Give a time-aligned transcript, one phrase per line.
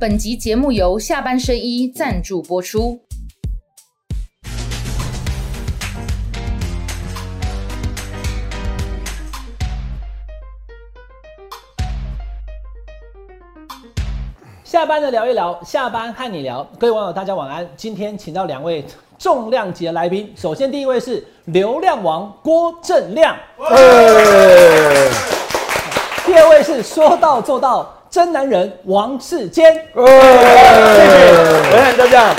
[0.00, 2.98] 本集节目由下半身衣赞助播出。
[14.64, 16.66] 下班的聊一聊，下班和你聊。
[16.78, 17.68] 各位网友，大家晚安。
[17.76, 18.82] 今天请到两位
[19.18, 23.36] 重量级的来宾，首先第一位是流量王郭正亮，
[26.24, 29.72] 第二位是说到做到真男人王世坚。
[29.72, 30.02] 谢谢，
[31.76, 32.34] 哎，大家。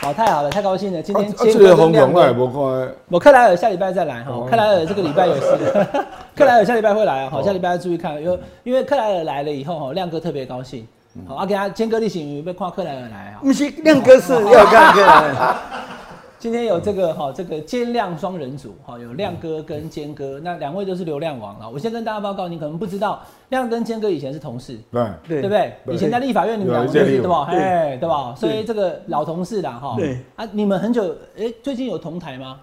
[0.00, 1.02] 好，太好了，太高兴了。
[1.02, 2.46] 今天啊这个红龙我也不。
[2.46, 5.58] 无看，我克莱尔下礼拜再来哈哦，克莱尔这个礼拜有事，
[6.34, 10.88] 克莱尔下礼拜会来啊，好，下礼拜要注意看，因为因为克莱尔来了以后哈，亮哥特别高兴，
[11.28, 15.56] 好，啊给他坚哥例行有被看克莱尔来啊，不是亮哥是 要看看，
[16.40, 25.74] 今天有这个哈这个兼亮双人组哈，有亮哥跟坚哥，那两位都是流量王啊，我先跟大家报告，你可能不知道，亮跟坚哥以前是同事，对，对不对？
[25.94, 27.46] 以前在立法院你们两个对吧？
[27.52, 28.34] 委哎，对吧？
[28.34, 32.58] 所以这个老同事啦哈，对啊，你们很久哎，最近有同台吗？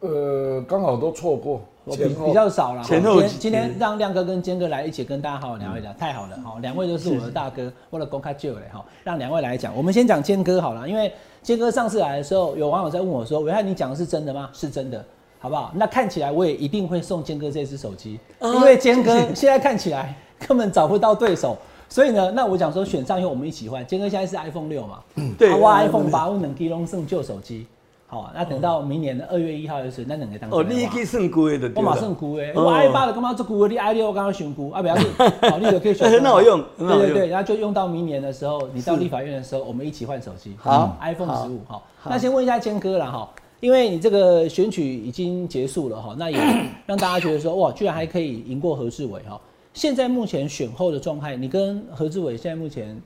[0.00, 2.82] 呃，刚好都错过，比较少了。
[2.82, 6.56] 前后今天今天让亮哥跟坚哥来一起跟大家好好聊一聊，太好了哈！
[6.62, 9.76] 两位都是我的大哥，为了公开救嘞哈，让两位来讲。
[9.76, 11.12] 我们先讲坚哥好了，因为
[11.46, 15.04] 坚哥上次来的时候，有网友在问我说：“维汉，你讲的是真的吗？”是真的，
[15.38, 15.70] 好不好？
[15.76, 21.56] 那看起来我也一定会送坚哥这只手机，因为坚哥现在看起来根本找不到对手。
[21.88, 23.86] 所以呢，那我讲说选上以后我们一起换。
[23.86, 24.98] 坚哥现在是 iPhone 六嘛，
[25.38, 27.64] 对啊我 iPhone 八，我能给龙送旧手机。
[28.08, 33.68] 好啊，那等到明年的二月一号的时候，那两个当哦，你去算贵的，我马上估诶，哦我 i 八的干嘛做估的？
[33.74, 35.06] 你 i 六我刚刚选估啊，不要紧，
[35.50, 46.38] 好，你就可以选， 很好用很好用对对对，然后就用到明年的时候，你到立法院的时候，我们一起换手机，好，iPhone 十五，好，那先问一下坚哥了哈，因为你这个选举已经结束了哈，那也
[46.86, 49.40] 让大家觉得说哇，居然还可以赢过何志伟哈。
[49.74, 52.98] 现在目前选后的状态，你跟何志伟现在目前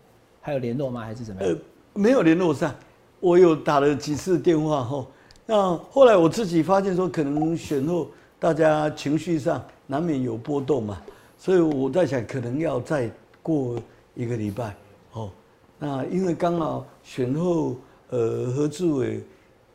[0.43, 1.01] 还有联络吗？
[1.01, 1.51] 还是怎么样？
[1.51, 1.59] 呃？，
[1.95, 2.73] 没有联络上，
[3.21, 5.07] 我有打了几次电话后，
[5.45, 8.09] 那后来我自己发现说，可能选后
[8.39, 11.01] 大家情绪上难免有波动嘛，
[11.37, 13.11] 所以我在想，可能要再
[13.43, 13.77] 过
[14.15, 14.75] 一个礼拜
[15.13, 15.31] 哦。
[15.79, 17.77] 那因为刚好选后，
[18.09, 19.23] 呃，何志伟，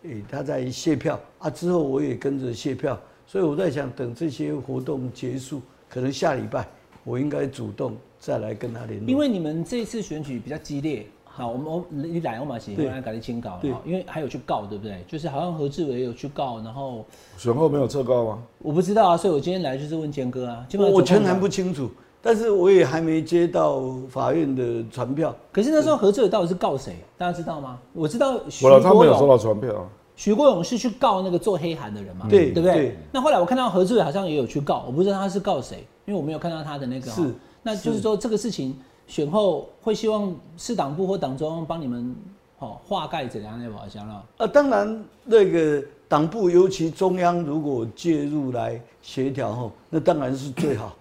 [0.04, 6.68] 诶、他在卸票啊，之后我也跟着卸票，所以我在想，等这些活动结束，可能下礼拜
[7.04, 9.08] 我应该主动再来跟他联络。
[9.08, 11.06] 因为你们这次选举比较激烈，
[11.38, 15.04] 好，我们我你来我马喜对欢赶紧清告，对好因为还有去告，对不对？
[15.06, 17.04] 就是好像何志伟有去告，然后
[17.38, 18.42] 选后没有撤告吗？
[18.60, 21.90] 我不知道啊，所以我今天来就是问坚哥啊，基本上我全然不清楚，
[22.22, 25.36] 但是我也还没接到法院的传票。
[25.52, 26.96] 可是那时候何志伟到底是告谁？
[27.18, 27.78] 大家知道吗？
[27.92, 29.84] 我知道徐国没有收到勇，传票啊。
[30.16, 32.98] 徐国勇是去告那个做黑函的人嘛，对对不对对？
[33.12, 37.12] 那后来我看到何志伟好像也有去告，我不知道他是告谁，因为我没有看到他的那个。
[37.12, 37.32] 是哦
[37.68, 42.16] 那就是说这个事情选后会希望市党部或党中央帮你们
[42.60, 44.26] 哦化盖怎样那好像了。
[44.38, 50.96] 啊，当然那个党部，尤其中央如果介入来协调后，那当然是最好。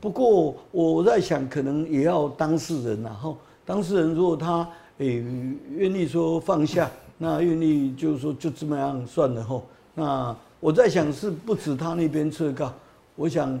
[0.00, 4.66] 不过我在想，可能也要当事人然后当事人如果他
[4.98, 5.22] 诶
[5.70, 9.62] 愿意说放下，那愿意就是说就这么样算了后，
[9.94, 12.72] 那我在想是不止他那边撤告，
[13.16, 13.58] 我想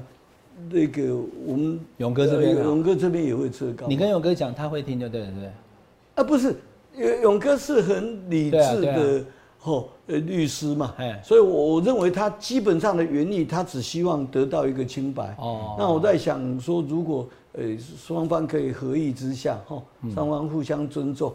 [0.68, 1.16] 那个
[1.46, 3.86] 我们勇哥这边啊呃勇哥这边也会撤告。
[3.86, 5.50] 你跟勇哥讲，他会听就对了，对不对？
[6.16, 6.56] 啊，不是，
[6.96, 9.24] 勇勇哥是很理智的啊
[9.58, 15.34] 吼、呃律师嘛哎，所以我我认为他基本上的原意，他只希望得到一个清白。
[15.38, 21.32] 哦那我在想说，如果呃双方可以合意之下，吼、嗯双方互相尊重，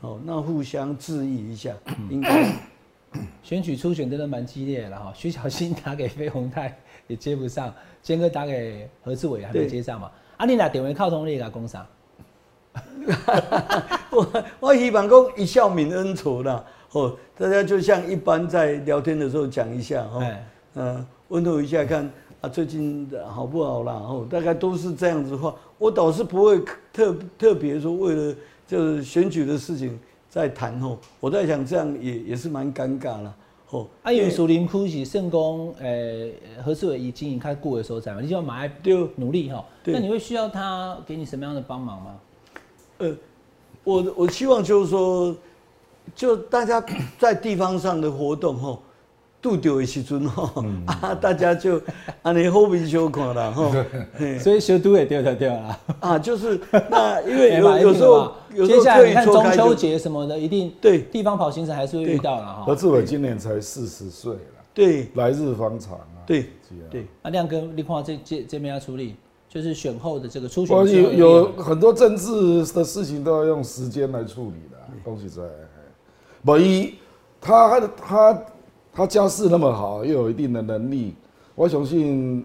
[0.00, 1.72] 哦，那互相质疑一下，
[2.10, 2.52] 应该
[3.42, 5.12] 选举初选真的蛮激烈的了哈。
[5.14, 6.76] 徐小新打给费鸿泰
[7.08, 10.08] 也接不上，坚哥打给何志伟还没接上嘛。
[10.36, 11.84] 啊，你俩电话靠通力啦，攻啥？
[14.10, 22.08] 我我希望讲一笑泯恩仇啦，哦，大家就像一般在聊天的时候讲一下，哈、哎嗯，问候一下看
[22.40, 23.92] 啊，最近好不好啦？
[23.94, 28.34] 哦，大概都是这样子的话，我倒是不会特特别说为了
[28.66, 29.98] 就是选举的事情
[30.28, 30.96] 在谈哦。
[31.18, 33.34] 我在想这样也也是蛮尴尬啦。
[33.70, 33.86] 哦。
[34.02, 36.28] 啊，因为树林区是圣公，呃，
[36.62, 39.64] 何志伟已经营开顾的所在嘛，你就要马上对努力哈。
[39.84, 42.20] 那你会需要他给你什么样的帮忙吗？
[42.98, 43.16] 呃，
[43.84, 45.34] 我我希望就是说，
[46.14, 46.84] 就大家
[47.18, 48.82] 在地方上的活动吼，
[49.40, 50.82] 拄到的时阵吼，嗯。
[50.86, 51.80] 啊，大家就
[52.22, 53.72] 安尼好面相看啦吼。
[54.40, 55.80] 所以修都也掉掉掉啦。
[56.00, 61.02] 啊，就是那因为有有时候一定的时候接下来你看中秋节什么的，一定对。
[61.02, 62.64] 地方跑行程还是会遇到了哈。
[62.64, 64.40] 何志伟今年才四十岁了，
[64.74, 65.08] 对。
[65.14, 66.24] 来日方长啊。
[66.26, 66.46] 对。
[66.90, 69.16] 对，啊，亮哥，你看这这这边要处理，
[69.48, 71.52] 就是选后的这个初选有有。
[71.52, 75.42] 很多政治的事情都要用时间来处理的，恭喜在。
[76.44, 76.96] 不一，
[77.40, 78.42] 他他
[78.98, 81.14] 他家世那么好，又有一定的能力，
[81.54, 82.44] 我相信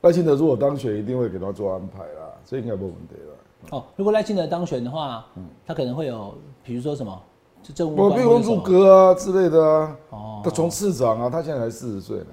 [0.00, 3.68] 赖清德如果当选，一定会给他做安排啦，这应该没问题啦。
[3.76, 5.26] 哦，如果赖清德当选的话，
[5.66, 7.22] 他可能会有，比如说什么，
[7.62, 8.62] 就政务我官比如入或者什么。
[8.62, 10.40] 阁啊之类的啊，哦。
[10.42, 12.26] 他从市长啊，他现在才四十岁呢，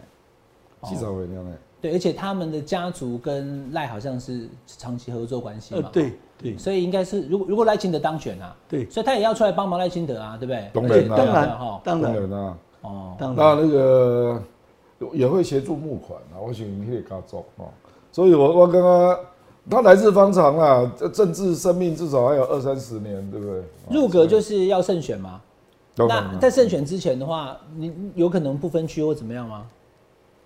[0.86, 1.54] 市长为娘呢。
[1.82, 6.58] 对，而且他们的家族跟赖好像是长期合作关系嘛，，呃对对。
[6.58, 11.08] 所以应该是如果如果赖清德当选啊，对，所以他也要出来帮忙赖清德啊，对不对？
[11.10, 14.42] 当然哈，当然啊，哦，当然，那那个
[15.14, 17.66] 也会协助募款啊，我想可以他做哦。
[18.12, 19.20] 所以我我刚刚
[19.70, 23.62] 他来日方长啊，这政治生命至少还有二三十年，对不对？
[23.92, 25.42] 入阁就是要胜选嘛。
[25.96, 29.66] 当然啊那在胜选之前的话，你有可能不分区或怎么样吗？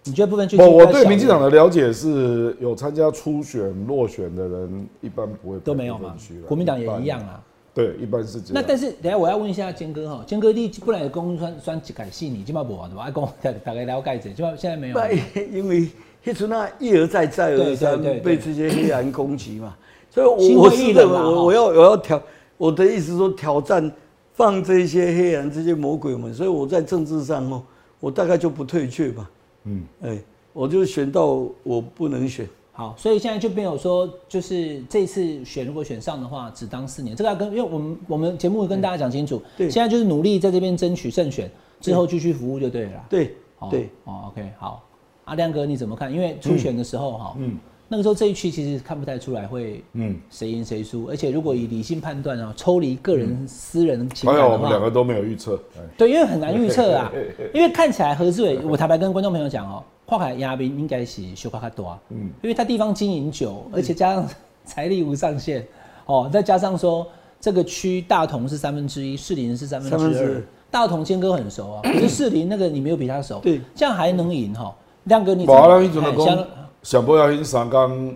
[0.04, 0.58] 你觉得不分区？
[0.58, 6.16] 我我对民进党的了解是有参加初选、落选的人，一般不会都没有嘛嘛。
[6.48, 7.20] 国民党也一样。
[7.20, 7.44] 啊。
[7.74, 8.56] 对，一般是这样。
[8.56, 13.04] 那但是等下我要问一下坚哥哈，坚哥你不然公算算改戏你基本上不玩的吧？
[13.04, 14.94] 爱跟我大大概了解者，基本现在没有。
[14.94, 15.88] 不因为
[16.24, 19.76] 迄阵啊一而再再而三对对对对被这些黑暗攻击嘛，
[20.10, 22.22] 所以我我是认为会议人嘛哈我我要我要挑
[22.58, 23.92] 我的意思说挑战
[24.34, 27.64] 放这些黑暗这些魔鬼们，所以我在政治上哦，
[28.00, 29.30] 我大概就不退却吧，
[29.64, 30.20] 嗯，哎，
[30.54, 37.16] 我就选到我不能选，好，所以现在就没有说，就是这次选如果选上的话，只当四年。
[37.16, 43.06] 这个要跟，因为我们我们节目跟大家讲清楚，对现在就是努力在这边争取胜选，之后继续服务就对了啦。
[43.10, 44.84] 对哦对，哦，OK，好。
[45.26, 46.12] 阿亮哥你怎么看？
[46.12, 47.58] 因为初选的时候哈，嗯
[47.88, 55.62] 那个时候这一区其实看不太出来会嗯，谁赢谁输，而且如果以理性判断啊，抽离个人私人情还感的话，我们两个都没有预测。
[55.76, 57.12] 哎对，因为很难预测啊。
[57.54, 64.28] 因为看起来何志伟，我坦白跟观众朋友讲哦，跨海亚兵应该是修卡卡多啊，嗯因为他地方经营久，而且加上
[64.66, 65.66] 财力无上限，
[66.06, 67.08] 哦，再加上说
[67.40, 74.76] 这个区大同是三分之一，士林是三分之二，大同坚哥很熟啊， 可是士林那个你没有比他熟，对，这样还能赢哈？
[75.06, 75.48] 亮哥你无
[75.88, 76.48] 怎么
[76.84, 78.14] 想不要因三刚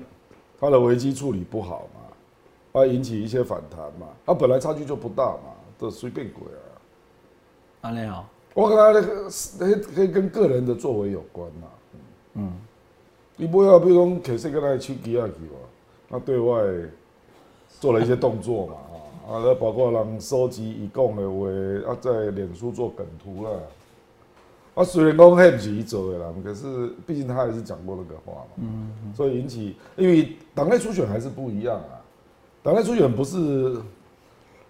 [0.60, 1.88] 他的危机处理不好
[2.74, 6.60] 嘛，啊引起一些反弹嘛，他本来差距就不大嘛，都随便鬼啊。
[7.84, 11.70] 阿亮好，我跟他那个那可以跟个人的作为有关嘛。
[12.36, 12.52] 嗯，
[13.38, 15.60] 你不要比如讲摕说个来手机啊去嘛，
[16.10, 16.62] 那对外
[17.80, 18.96] 做了一些动作嘛，啊，
[19.28, 23.52] 啊，那包括人收集伊讲的话，啊，在脸书做梗图啦。
[24.76, 32.04] 啊，虽然讲迄不是伊做的啦，可是毕竟他还是讲过那个话嘛，嗯，所以引起，因为党内初选还是不一样啊，
[32.62, 33.78] 党内初选不是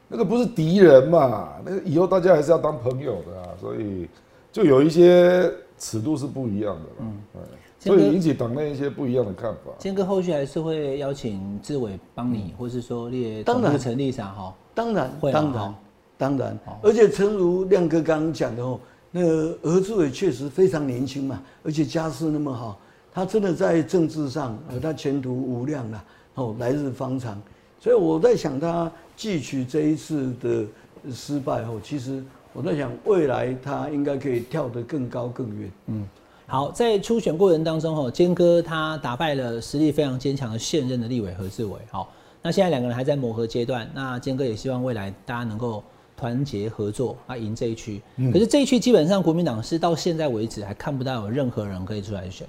[0.08, 4.08] 那个不是敌人嘛，那个以后大家还是要当朋友的啊，所以
[4.52, 7.42] 就有一些尺度是不一样的啦，嗯，
[7.80, 9.72] 所以引起党内一些不一样的看法。
[9.78, 13.78] 坚哥后续还是会邀请志伟帮你，或是说列当然。
[13.78, 14.56] 成立啥哈？
[14.74, 15.76] 当然会啊当然
[16.18, 18.80] 当然，而且诚如亮哥刚刚讲的哦，
[19.12, 22.80] 那个何志伟确实非常年轻嘛，而且家世那么好，
[23.14, 26.06] 他真的在政治上，呃，他前途无量啊，
[26.36, 27.42] 哦，来日方长。
[27.80, 30.66] 所以我在想，他汲取这一次的
[31.12, 32.24] 失败后，其实
[32.56, 35.70] 我在想，未来他应该可以跳得更高更远。
[35.88, 36.08] 嗯
[36.48, 42.10] 好，在初选过程当中，哈，坚哥他打败了实力非常坚强的现任的立委何志伟，好，
[42.42, 45.84] 那现在两个人还在磨合阶段，那坚哥也希望未来大家能够
[46.16, 48.02] 团结合作啊，赢这一区。
[48.32, 52.48] 可是这一区基本上国民党是到现在为止还看不到有任何人可以出来选，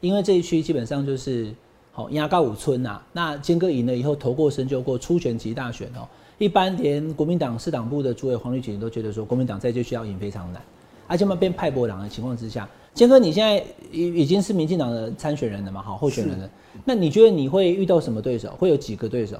[0.00, 1.52] 因为这一区基本上就是
[1.90, 6.06] 好压高五村呐、那坚哥赢了以后，投过身就过，初选及大选哦，
[6.38, 10.62] 一般连国民党市党部的主委黄绿锦都觉得说，国民党在这区要赢非常难。
[11.06, 13.56] 而且嘛变派博党的情况之下，坚哥你现在
[13.90, 16.50] 已已经是民进党的参选人了嘛，好候选人了。
[16.84, 18.50] 那你觉得你会遇到什么对手？
[18.58, 19.36] 会有几个对手？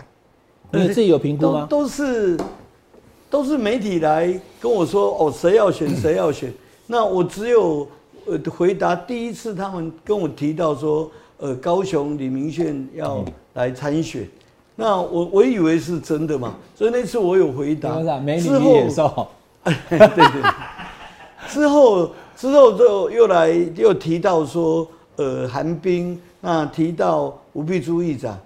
[0.73, 1.67] 你自己有评估都吗？
[1.69, 2.39] 都是
[3.31, 4.29] 都是媒体来
[4.59, 6.53] 跟我说哦，谁要选谁要选。
[6.89, 7.87] 那我只有
[8.25, 14.27] 呃回答第一次他们跟我提到说，呃，高雄李明炫要来参选。
[14.81, 17.97] 那我我以为是真的嘛，所以那次我有回答。
[18.21, 19.27] 美女之后野兽？
[19.91, 20.43] 对对。
[21.49, 28.39] 之后之后就又来又提到说，呃，韩冰，那提到吴碧珠议长，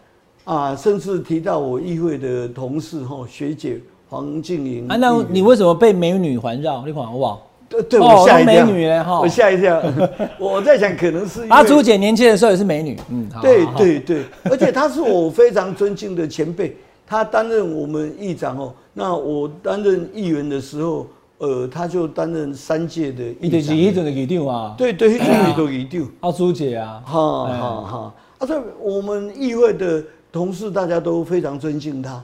[0.44, 6.82] 啊，甚至提到我议会的同事哈学姐黄静莹啊，那你为什么被美女环绕？
[6.86, 7.46] 你看好不好？
[7.88, 9.83] 对我吓一跳，都美女嘞哈我吓一跳，
[10.38, 16.76] 我在想可能是阿朱姐年轻的时候也是美女，嗯，好对好好对对，而且她是我非常尊敬的前辈，
[17.07, 21.07] 她担任我们议长哦，那我担任议员的时候，
[21.38, 26.05] 呃，她就担任三届的你就是议长，一阵的议长啊，对对，一直都一丢。
[26.21, 28.14] 阿朱姐啊，哈哎哈哈！
[28.38, 32.23] 啊，所以我们议会的同事大家都非常尊敬她，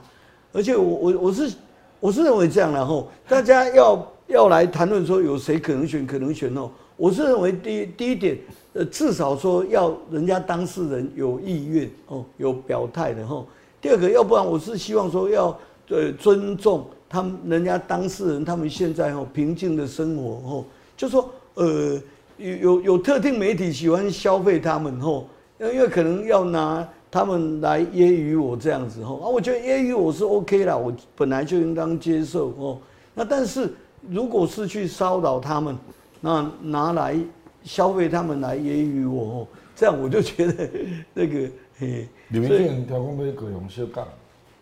[0.51, 1.51] 而且我我我是
[1.99, 3.95] 我是认为这样然后大家要
[4.29, 8.37] 要来谈论说有谁可能选可能选哦，我是认为第一第一点，
[8.73, 13.47] 呃，至少说要人家当事人有意愿哦，有表态的吼。
[13.81, 15.57] 第二个，要不然我是希望说要
[15.87, 21.99] 呃尊重他们人家当事人他们现在哦平静的生活哦，就说呃
[22.37, 25.27] 有有有特定媒体喜欢消费他们吼，
[25.59, 32.77] 因为可能要拿他们来揶揄我这样子吼啊，我觉得揶揄我是 OK 啦，我本来就应当接受哦。
[33.15, 33.73] 那但是
[34.07, 35.75] 如果是去骚扰他们，
[36.21, 37.17] 那拿来
[37.63, 40.69] 消费他们来揶揄我哦，这样我就觉得
[41.13, 42.07] 那个嘿。
[42.29, 44.07] 里面人调控被各用小杠。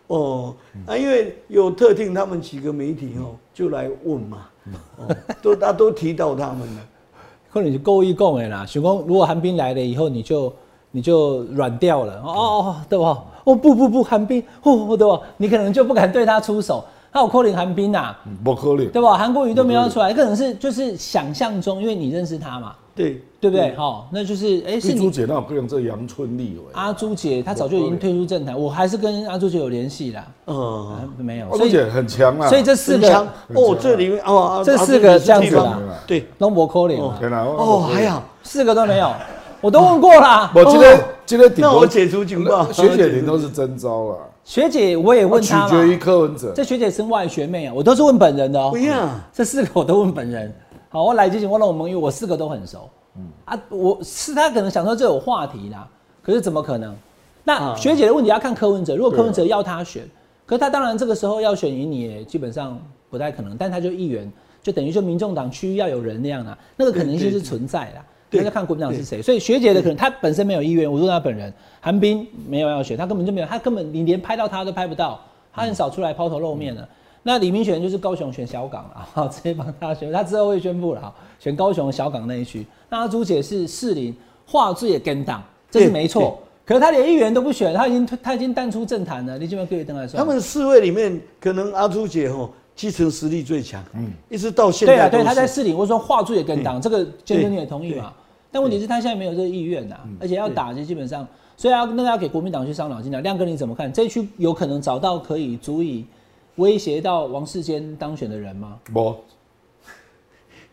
[0.06, 0.54] 哦，
[0.86, 4.48] 啊，因为有特定他们几个媒体哦，就来问嘛，
[4.96, 6.80] 哦，都大家都提到他们了。
[7.52, 10.52] 可能是故意讲的啦，想讲如果韩冰来了以后，你就
[10.90, 13.24] 你就软掉了，哦哦，对吧？
[13.44, 15.20] 哦不不不，韩冰，哦对吧？
[15.36, 16.84] 你可能就不敢对他出手。
[17.18, 19.18] 他有扣零韩冰呐，不扣零，对吧？
[19.18, 22.72] 韩国瑜都没有出来，可能是就是想象中，因为你认识他嘛。
[22.94, 23.74] 对对不对？
[23.76, 30.24] 好，那就是哎，是朱姐那不用这杨春丽阿朱姐她早就已经退出政坛，我还是跟阿朱姐有联系啦。
[30.46, 31.48] 嗯，没有。
[31.48, 32.48] 阿朱姐很强啊。
[32.48, 35.78] 所以这四个哦，这里面哦，这四个这样子啦。
[36.06, 37.00] 对，都没扣零。
[37.00, 39.12] 哦，还好，四个都没有，
[39.60, 40.52] 我都问过啦。
[40.54, 42.70] 我今天今天那我解除警报。
[42.70, 44.18] 学姐您都是真招了。
[44.48, 46.54] 学姐我也问她取决于柯文哲。
[46.56, 48.70] 这学姐生外学妹啊，我都是问本人的哦。
[48.70, 50.50] 不要，这四个我都问本人。
[50.88, 52.88] 好，我来之前问了我蒙玉，我四个都很熟。
[53.18, 55.86] 嗯啊，我是他可能想说这有话题啦，
[56.22, 56.96] 可是怎么可能？
[57.44, 60.02] 那学姐的问题要看柯文哲，如果柯文哲要他选，
[60.46, 63.54] 可是他当然这个时候要选赢你，也基本上不太可能。
[63.54, 68.00] 但他就议员，就等于说民众党区要有人那样啊，那个可能性是存在的。
[68.30, 69.22] 那就看国民党是谁。
[69.22, 75.20] 所以学姐的可能他本身没有意愿，我说他本人，韩冰没有要选，他根本就没有，他根本你连拍到他都拍不到，
[75.52, 76.86] 他很少出来抛头露面的。
[77.22, 82.64] 那李明选就是高雄选小港了，好， 直接帮他选，他之后会宣布了，哈，选高雄小港那一区。
[82.88, 84.14] 那朱姐是士林
[84.46, 86.38] 画质也跟党，这是没错。
[86.64, 89.38] 可是他连议员都不选，他已经他已经淡出政坛了。
[89.38, 94.94] 你这边可以登来说，他们四位里面，可能阿朱姐吼基层实力最强，嗯，一直到现在。
[94.94, 98.14] 对啊，对，他在市里，我说化罪也跟党，这个建哥你也同意嘛？
[98.52, 103.20] 但问题是，他现在没有这个意愿呐，而且要打，就基本上，所以要那个要给国民党去伤脑筋的。
[103.20, 103.92] 亮哥你怎么看？
[103.92, 106.06] 这一区有可能找到可以足以。
[106.54, 108.80] 威胁到王世坚当选的人吗？
[108.92, 109.14] 不，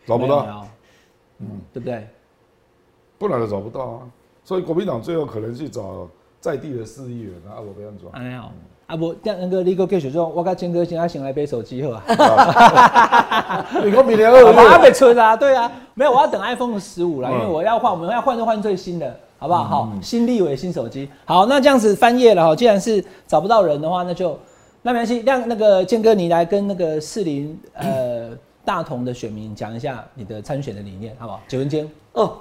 [0.04, 0.66] 找不到，
[1.38, 2.06] 嗯，对不对？
[3.18, 4.10] 不然都找不到啊。
[4.44, 6.08] 所以国民党最后可能去找
[6.40, 8.10] 在地的市议员啊，我不要抓。
[8.14, 8.52] 哎好，
[8.86, 12.00] 啊不，那个李哥继续说，我跟坚哥现在先来杯手机喝。
[13.84, 15.36] 你说明年二月还没出啊？
[15.36, 19.64] 对啊，没有，我要等 iPhone 十五了，因为我要换，我们要换就换最新的，好不好？
[19.64, 21.08] 好，新立伟新手机。
[21.24, 22.54] 好，那这样子翻页了哈。
[22.54, 24.38] 既然是找不到人的话，那就。
[24.82, 28.30] 那没关系，让那个建哥你来跟那个四零呃
[28.64, 31.40] 大同的选民讲一下你的参选的理念，好不好？
[31.48, 32.34] 九文坚哦，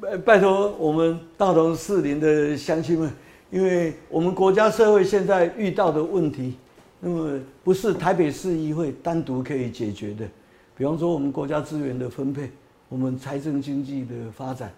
[0.00, 3.12] 拜拜托我们大同四零的乡亲们，
[3.56, 6.58] 因为我们国家社会现在遇到的问题，
[7.00, 10.28] 那么不是台北市议会单独可以解决的。
[10.76, 12.50] 比方说我们国家资源的分配，
[12.90, 14.70] 我们财政经济的发展，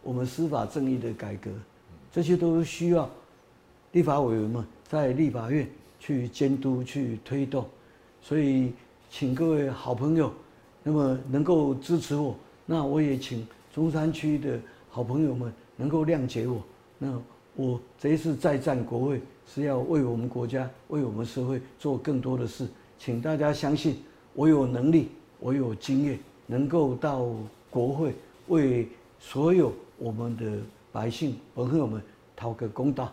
[0.00, 1.50] 我们司法正义的改革，
[2.12, 3.10] 这些都需要
[3.90, 5.68] 立法委员们在立法院。
[6.02, 7.66] 去监督、去推动，
[8.22, 8.72] 所以
[9.10, 10.32] 请各位好朋友，
[10.82, 12.34] 那么能够支持我，
[12.64, 14.58] 那我也请中山区的
[14.88, 16.62] 好朋友们能够谅解我。
[16.96, 17.20] 那
[17.56, 22.66] 我这一次再战国会，是要为我们国家、为我们社会做更多的事，
[22.98, 24.02] 请大家相信
[24.34, 27.26] 我有能力，我有经验，能够到
[27.68, 28.14] 国会
[28.48, 28.88] 为
[29.18, 30.58] 所有我们的
[30.92, 32.00] 百姓朋友们
[32.34, 33.12] 讨个公道。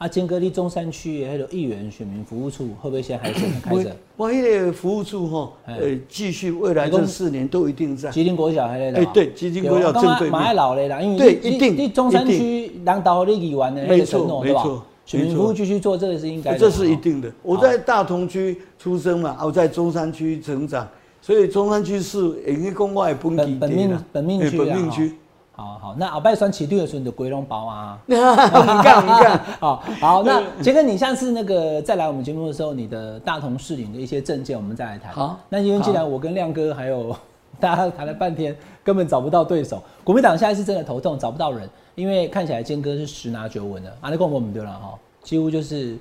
[0.00, 3.94] 啊，金哥，你中山区的那个议员选民服务处会不会现在还是开着？
[4.16, 5.76] 我那个服务处吼，呃，
[6.08, 8.10] 继续未来这四年都一定在。
[8.10, 10.32] 吉林国小还在哎，对，吉林国小正对面。
[10.32, 11.76] 蛮老嘞啦，因为对，一定。
[11.76, 14.64] 你中山区让到你议员的那个承诺，对吧？
[15.04, 16.56] 选民服务继续做，这个是应该。
[16.56, 17.30] 这是一定的。
[17.42, 20.88] 我在大同区出生嘛，我在中山区成长，
[21.20, 25.12] 所以中山区是应该公外本本本命本命区本命区。
[25.60, 27.98] 好好，那后摆选起队的时候你就归拢包啊！
[28.06, 30.22] 你干你干， 好好。
[30.22, 35.12] 那杰哥，你下次那个再来我们节目的时候，你的大同市领的一些证件，我们再来谈。
[35.12, 37.14] 好，那因为既然我跟亮哥还有
[37.60, 45.98] 大家谈了半天，根本找不到对手，国民党现在是真的头痛，找不到人，因为看起来坚哥是十拿九稳的，阿力共我们对了哈，几乎就是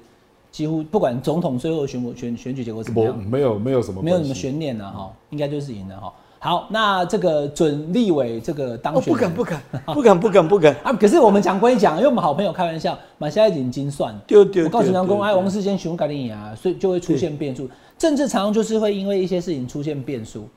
[0.51, 6.13] 几乎不管总统最后选选选举结果怎么样，没有没有什么没有什么悬念了哈，应该就是赢了哈。
[6.41, 10.93] 好，那这个准立委这个当哦，选人，不敢不敢不敢不敢不敢， 啊！
[10.93, 14.22] 可是我们讲归讲，因为我们好朋友开玩笑，马现在已经精算了。
[14.25, 17.69] 对对我告诉杨公，对哎，王世坚熊改定啊，所以就会出现变数。
[17.98, 20.48] 政治常常就是会因为一些事情出现变数，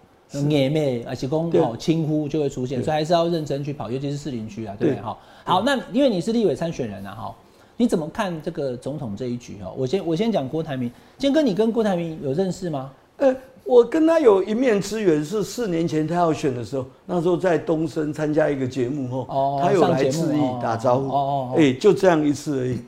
[0.49, 5.03] 眼妹而且公对哦轻忽就会出现，所以还是要认真去跑，尤其是士林区啊，对不对？
[5.03, 7.35] 哈，好，那因为你是立委参选人啊，哈，
[7.77, 9.57] 你怎么看这个总统这一局？
[9.61, 12.89] 哈，我先我先讲郭台铭，坚哥，你跟郭台铭有认识吗？
[13.23, 19.25] 呃，我跟他有一面之缘，是四年前他要选的时候，那时候在东升参加一个节目
[19.63, 21.55] 他有来致意哦打招呼，哦哦哦。
[21.57, 22.79] 哎，就这样一次而已。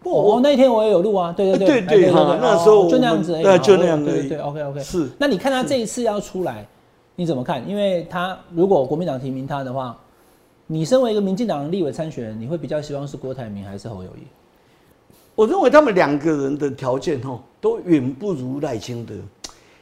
[0.00, 4.28] 不过哦，那一天我也有录啊，对对对对，对哈那时候哦就那样子而已，对就那样而已。
[4.28, 5.08] 对对，OK OK，是。
[5.18, 6.66] 那你看他这一次要出来，
[7.16, 7.66] 你怎么看？
[7.68, 9.98] 因为他如果国民党提名他的话，
[10.66, 14.26] 你身为一个民进党的立委参选人，你会比较希望是郭台铭还是侯友谊？
[15.34, 19.14] 我认为他们两个人的条件哈都远不如赖清德，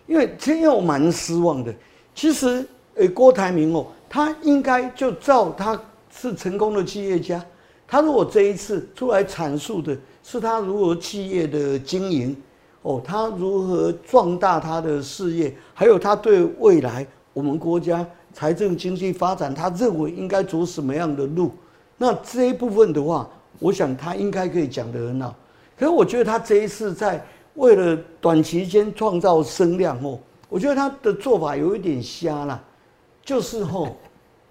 [0.06, 1.74] 因为真要蛮失望的。
[2.14, 5.78] 其实，呃，郭台铭哦，他应该就照他
[6.10, 7.44] 是成功的企业家，
[7.86, 12.36] 他如果这一次出来阐述的是他如何企业的经营，
[12.82, 21.52] 哦，他如何壮大他的事业，还有他对未来我们国家财政经济发展，他认为应该走什么样的路，
[21.98, 25.34] 那这一部分的话，我想他应该可以讲得很好。
[25.78, 27.22] 可是我觉得他这一次在
[27.56, 32.62] 为了短期间创造声量哦，我觉得他的做法有一点瞎啦，
[33.24, 33.96] 就是吼、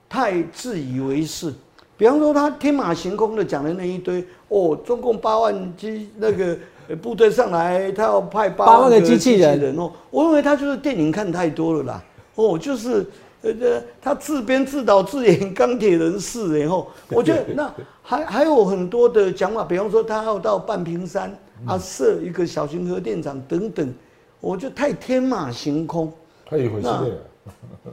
[0.09, 1.53] 太自以为是。
[1.97, 6.57] 比方说他天马行空的讲的那一堆哦，中共八万机那个
[6.89, 9.57] 呃部队上来，他要派八八万个机器人。
[9.59, 12.03] 人哦，我认为他就是电影看太多了啦，
[12.35, 13.05] 哦，就是
[13.43, 21.33] 呃呃，他自编自导自演钢铁人四，然后我觉得那还还有很多的讲法，比方说他要到半屏山
[21.65, 23.93] 啊设一个小型核电厂等等，
[24.39, 26.11] 我觉得太天马行空。
[26.47, 27.07] 还有一回事了，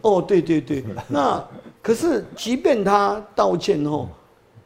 [0.02, 1.42] 哦，对对对，那
[1.80, 4.08] 可是即便他道歉哦，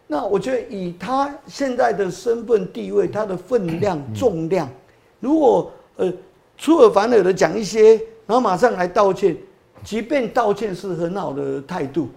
[0.06, 4.68] 那我觉得以他现在的身份地位，他的分量重量，
[5.20, 6.12] 如果呃
[6.56, 7.94] 出尔反尔的讲一些，
[8.26, 9.36] 然后马上来道歉，
[9.84, 12.08] 即便道歉是很好的态度，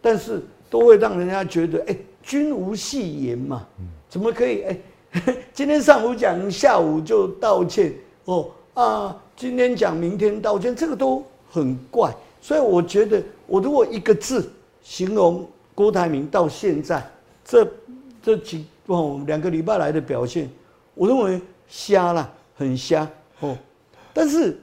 [0.00, 3.66] 但是都会让人家觉得，哎，君无戏言嘛，
[4.08, 4.62] 怎么可以？
[4.62, 4.78] 哎，
[5.52, 7.92] 今天上午讲，下午就道歉
[8.26, 12.14] 哦啊，今天讲，明天道歉，这个都很怪。
[12.40, 14.50] 所以我觉得，我如果一个字
[14.82, 17.04] 形容郭台铭到现在
[17.44, 17.68] 这
[18.22, 20.48] 这几哦两个礼拜来的表现，
[20.94, 23.08] 我认为瞎了，很瞎
[23.40, 23.56] 哦。
[24.14, 24.58] 但是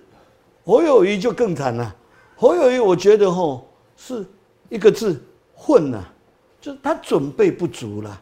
[0.65, 1.95] 侯友谊就更惨了，
[2.35, 4.25] 侯友谊我觉得吼是
[4.69, 5.21] 一个字
[5.53, 6.13] 混了，
[6.61, 8.21] 就是他准备不足了。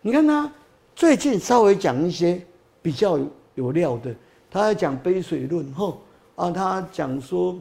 [0.00, 0.50] 你看他
[0.96, 2.40] 最近稍微讲一些
[2.80, 3.20] 比较
[3.54, 4.16] 有料的，
[4.50, 6.00] 他在讲杯水论吼
[6.34, 7.54] 啊，他讲说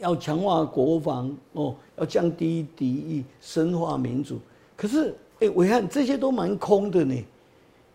[0.00, 4.40] 要强化国防哦，要降低敌意，深化民主。
[4.76, 7.14] 可是哎，伟汉这些都蛮空的呢。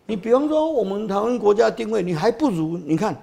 [0.06, 3.14] 你比方说我们台湾国家定位，你还不如你看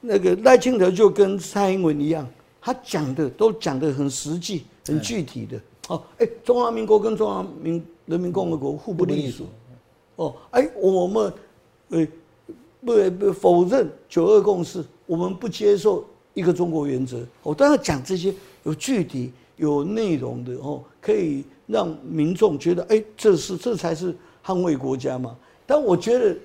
[0.00, 2.26] 那个赖清德就跟蔡英文一样，
[2.58, 5.60] 他讲的都讲的很实际、很具体的。
[5.88, 9.44] 哦，哎，中华民国跟中华民人民共和国互不隶属。
[10.20, 11.32] 哦，哎，我们
[11.88, 12.06] 呃
[12.84, 16.04] 不不否认九二共识，我们不接受
[16.34, 17.24] 一个中国原则。
[17.42, 25.34] 我当然讲这些有具体、有内容的哦，可以让民众觉得，哎，这是这才是捍卫国家嘛。
[25.66, 26.36] 但我觉得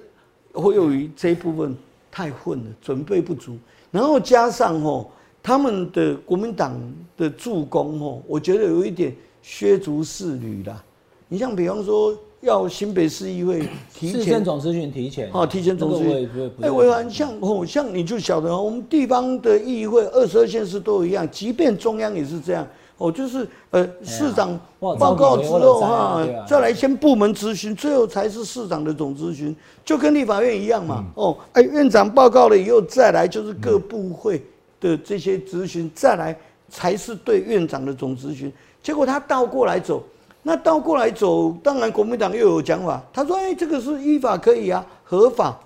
[0.54, 1.76] 侯友谊这一部分
[2.10, 3.58] 太混了，准备不足，
[3.92, 5.06] 然后加上哦，
[5.44, 6.80] 他们的国民党
[7.18, 10.82] 的助攻哦，我觉得有一点削足适履啦。
[11.28, 16.29] 你像比方说，要新北市议会提市前政总咨询提前哦，提前总咨询
[16.62, 22.65] 哎，会维安像哦，像你就晓得哦，我们地方的议会二十二县市都一样，即便中央也是这样。
[22.97, 29.53] 哦，就是呃，市长报告之后哈再来先部门咨询，最后才是市长的总咨询，
[29.84, 31.03] 就跟立法院一样嘛。
[31.15, 34.41] 哦，哎，院长报告了以后，再来就是各部会
[34.79, 36.34] 的这些咨询，再来
[36.69, 38.49] 才是对院长的总咨询。
[38.81, 40.01] 结果他倒过来走，
[40.47, 45.60] 那倒过来走，当然国民党又有讲法，他说：“哎，这个是依法可以啊，合法。”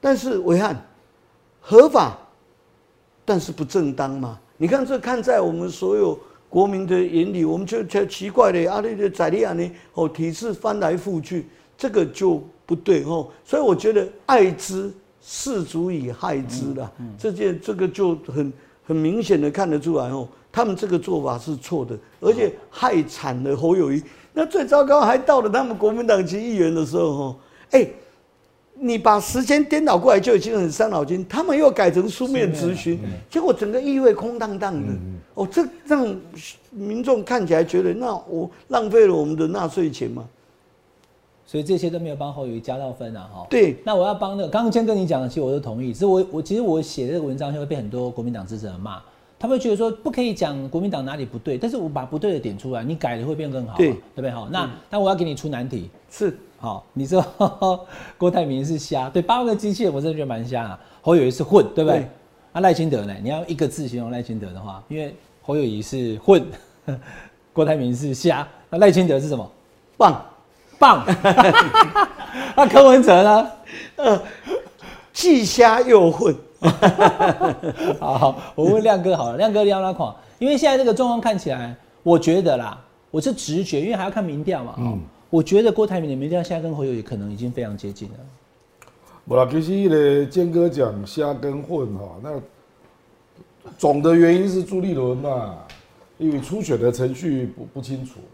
[0.00, 0.74] 但是维汉
[1.60, 2.16] 合法，
[3.26, 4.40] 但是不正当嘛？
[4.56, 6.18] 你看这看在我们所有
[6.48, 9.70] 国民的眼里，我们就觉得奇怪的，啊，那个宰利亚呢？
[9.92, 13.28] 哦，体制翻来覆去，这个就不对哦。
[13.44, 16.90] 所以我觉得爱之是足以害之啦。
[17.18, 18.50] 这件这个就很
[18.86, 24.02] 很明显的看得出来哦，他们这个做法是错的，而且害惨了侯友谊。
[24.32, 27.36] 那最糟糕还到了他们国民党籍议员的时候哦，
[27.70, 27.88] 哎。
[28.76, 32.98] 你把时间颠倒过来就已经很伤脑筋，他们又改成书面咨询，
[33.30, 34.92] 结果整个议会空荡荡的。
[35.34, 36.04] 哦，这让
[36.72, 40.24] 民众看起来觉得，那我浪费了我们的纳税钱吗？
[41.54, 43.46] 所以这些都没有帮侯友谊加到分啊，哈。
[43.48, 45.92] 对，那我要帮那个，刚刚先跟你讲的，其实我都同意。
[45.92, 49.00] 只是我我其实我写这个文章就会被很多国民党支持者骂，
[49.38, 54.32] 他们会觉得说不可以讲国民党哪里不对，但是我把不对的点出来，你改了会变更好嘛，对对不对？
[54.32, 57.24] 好，那那我要给你出难题，是好，你说
[58.18, 60.80] 郭台铭是瞎，对，八万个机器人我真的觉得蛮瞎啊。
[61.02, 62.08] 侯友谊是混，对不对对？
[62.52, 63.14] 那赖清德呢？
[63.22, 66.44] 你要一个字形容赖清德的话，因为侯友谊是混，
[67.54, 69.48] 郭台铭是瞎，那赖清德是什么？
[69.96, 70.20] 棒，
[70.78, 71.04] 棒。
[72.56, 73.50] 那柯文哲呢？
[75.12, 76.34] 既瞎又混。
[78.00, 82.78] 好好，我问亮哥好了，亮哥聊拉垮，因为现在这个状况看起来，我觉得啦，
[83.10, 84.74] 我是直觉，因为还要看民调嘛。
[84.78, 88.14] 嗯，我觉得郭台铭的民调现在跟侯友宜可能已经非常接近了。
[89.28, 95.56] 不啦，其实那个坚哥讲瞎跟混哈，那总的原因是朱立伦嘛，
[96.16, 98.14] 因为初选的程序不不清楚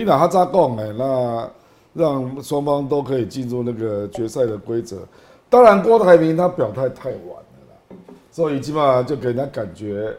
[0.00, 1.50] 你哪他咋讲哎，那
[1.92, 5.06] 让双方都可以进入那个决赛的规则。
[5.50, 7.96] 当然，郭台铭他表态太晚了啦，
[8.30, 10.10] 所以基本上就给人家感觉，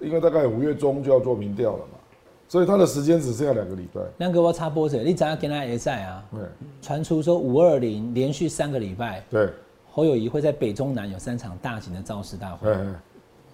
[0.00, 1.98] 因为大概五月中就要做民调了嘛，
[2.46, 4.00] 所以他的时间只剩下两个礼拜。
[4.18, 6.22] 亮哥，我插播者，你怎样跟他也在啊？
[6.30, 6.40] 对
[6.80, 9.48] 传出说五二零连续三个礼拜，对，
[9.90, 12.70] 侯友谊会在北中南有三场大型的造势大会。
[12.70, 12.86] 哎，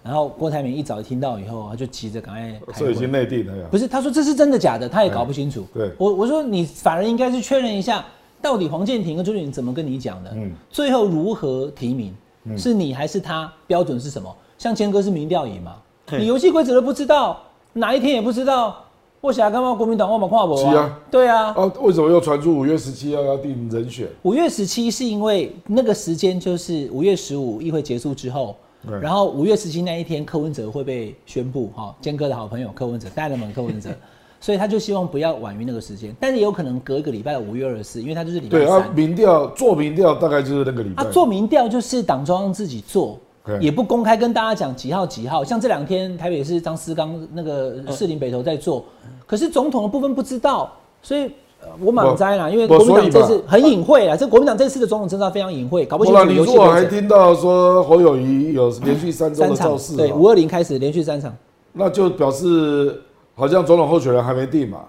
[0.07, 3.65] 然后郭台铭一早听到以后，他就急着赶快所以已经内定了呀。
[3.69, 5.65] 不是，他说这是真的假的，他也搞不清楚。
[5.73, 8.05] 对我我说你反而应该是确认一下，
[8.41, 10.31] 到底黄建庭跟朱立伦怎么跟你讲的？
[10.33, 12.15] 嗯最后如何提名？
[12.57, 13.51] 是你还是他？
[13.67, 14.33] 标准是什么？
[14.57, 15.75] 像谦哥是民调赢嘛？
[16.17, 17.37] 你游戏规则都不知道，
[17.73, 18.85] 哪一天也不知道，
[19.19, 19.73] 我想干嘛？
[19.73, 21.47] 国民党我们跨博是啊，对啊。
[21.47, 24.07] 啊，为什么又传出五月十七要要定人选？
[24.21, 28.55] 五月十七是因为那个时间就是五月十五议会结束之后，对
[29.01, 33.89] 然后五月十七那一天柯文哲会被宣布，哈，坚哥的好朋友柯文哲，带了门柯文哲，
[34.39, 38.89] 所以他就希望不要晚于那个时间，但是也有可能隔一个礼拜五月二十四，因为他就是礼拜对啊，。
[38.95, 41.03] 民调做民调大概就是那个礼拜。
[41.03, 43.19] 啊，做民调就是党中央自己做，
[43.59, 45.43] 也不公开跟大家讲几号几号。
[45.43, 48.85] 像这两天台北市张思刚那个士林北投在做，
[49.25, 56.85] 可是总统的部分不知道，所以呃我满栽啦，因为不国民党这次很隐晦啊，这国民党这次的总统征召非常隐晦，搞不清楚游你如果还。
[56.85, 61.35] 听到说侯友谊有连续三场的造势，对，哦五二零开始连续三场，
[61.73, 63.01] 那就表示
[63.35, 64.79] 好像总统候选人还没定嘛，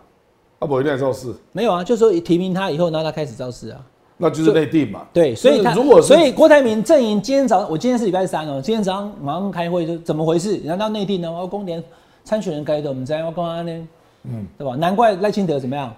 [0.59, 3.81] 啊不一定造势，没有啊，就说提名他以后，然后他开始造势啊。
[4.21, 5.03] 那就是内定嘛。
[5.13, 10.57] 对，所以他如果所以郭台铭阵营今天早上，我今天是礼拜三哦，今天早上马上开会，就怎么回事？
[10.65, 11.31] 难道内地呢？
[11.31, 11.81] 我要公联
[12.25, 13.89] 参选人该的，我们在要公安呢？
[14.25, 14.75] 嗯，对吧？
[14.75, 15.95] 难怪赖清德怎么样，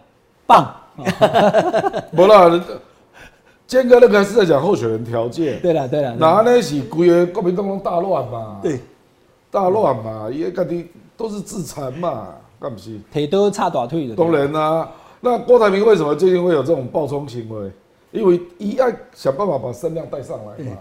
[0.50, 0.74] 棒。
[2.14, 2.60] 不啦，
[3.66, 8.80] 坚哥那个是在讲候选人条件，对了对了，那那是规个国民党拢大乱嘛，对，
[9.50, 12.98] 大乱嘛，也家己都是自残嘛，干不是？
[13.12, 14.16] 腿都差短腿的。
[14.16, 14.88] 当然啦、
[15.20, 17.70] 那郭台铭为什么最近会有这种暴冲行为？
[18.10, 20.76] 因为一要想办法把声量带上来嘛。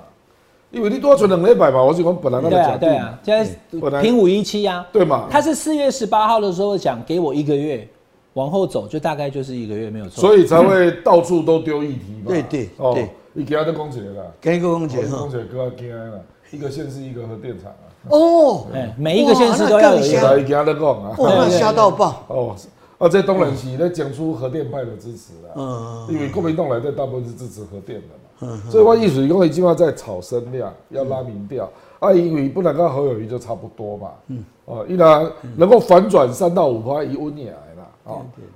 [0.71, 5.27] 因为你多存两礼拜嘛，我就讲本来那对个假定，啊对啊，现在评五一七啊，对嘛？
[5.29, 7.87] 他是四月十八号的时候讲给我一个月，
[8.39, 10.21] 往后走就大概就是一个月没有错。
[10.21, 12.27] 所以才会到处都丢议题嘛。
[12.29, 15.29] 对对哦对，你给他都讲起来了，跟一个公哦姐哈你讲。
[15.29, 16.21] 起来更加惊了，
[16.51, 20.21] 一个县市一个核电厂啊，哦，哎，每一个县市都要有一个。
[20.21, 21.49] 来给他都讲啊。
[21.49, 22.23] 吓到爆。
[22.27, 22.55] 哦，
[22.97, 25.53] 啊，这当然是咧讲出核电派的支持啦。
[25.55, 34.43] 嗯，因为国民党来的大部分是支持核电的嘛，所以我意思因为基本上在炒声量，要拉民调，啊，因为不能跟侯友谊就差不多嘛，嗯。
[34.65, 37.51] 哦，依然能够反转三到五趴，一温也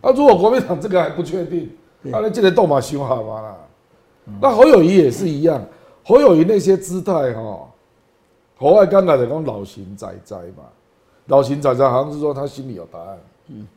[0.01, 1.69] 啊，如果国民党这个还不确定，
[2.11, 3.57] 啊，那这个斗马修好嘛啦，
[4.41, 5.63] 那侯友谊也是一样，
[6.03, 7.67] 侯友谊那些姿态哈，
[8.57, 10.63] 侯爱刚才的讲老型仔仔嘛，
[11.27, 13.17] 老型仔仔好像是说他心里有答案，
[13.49, 13.67] 嗯，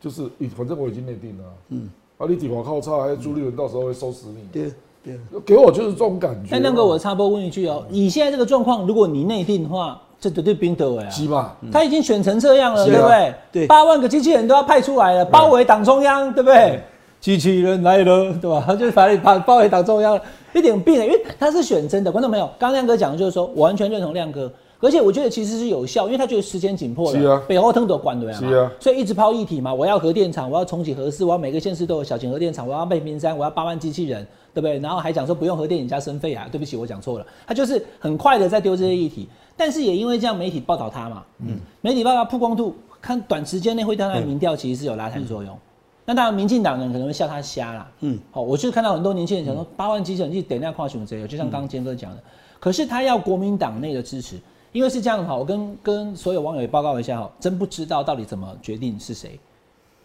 [0.00, 4.72] 就是反正我已经内定了，嗯，啊，你底毛靠差，还朱立伦到时候会收拾你，对
[5.04, 6.54] 对，给我就是这种感觉。
[6.54, 11.08] 哎那个我插播问一句哦，以现在这个状况，如果你内定的话，这绝对冰德哎啊。
[11.08, 13.34] 鸡嘛，他已经选成这样了，对不对？
[13.52, 16.80] 对八万个机器人都要派出来了，包围党中央，对不对？
[17.20, 18.62] 机器人来了，对吧？
[18.66, 22.12] 他 就是把你把包围党中央了，一点病，因为他是选真的。
[22.12, 34.24] 观众朋友，刚刚亮哥讲的就是说，我完全认同亮哥，而且我觉得其实是有效，因为他觉得时间紧迫了，是啊北欧腾都管了呀，是啊所以一直抛议题嘛，我要核电厂，我要重启核四，我要每个县市都有小型核电厂，我要备冰山，我要八万机器人，
[34.54, 34.78] 对不对？
[34.78, 45.58] 然后还讲说不用核电引加生费啊，对不起，我讲错了，他就是很快的在丢这些议题，但是也因为这样媒体报道他嘛，嗯，媒体报道曝光度，看短时间内会对他的民调其实是有拉抬作用。
[46.04, 47.90] 那当然，民进党人可能会笑他瞎啦。
[48.00, 52.22] 嗯，好，我就看到很多年轻人想说，八万基层去点那跨熊贼，就像刚刚坚哥讲的。
[52.60, 54.38] 可是他要国民党内的支持，
[54.72, 59.38] 因为是这样哈，我跟跟所有网友也报告一下哈，真不知道到底怎么决定是谁。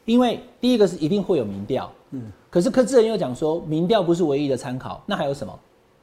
[0.05, 5.59] 因为第一个是一定会有民调，嗯，可是柯志仁又讲说，民调不是唯一的参考，那还有什么？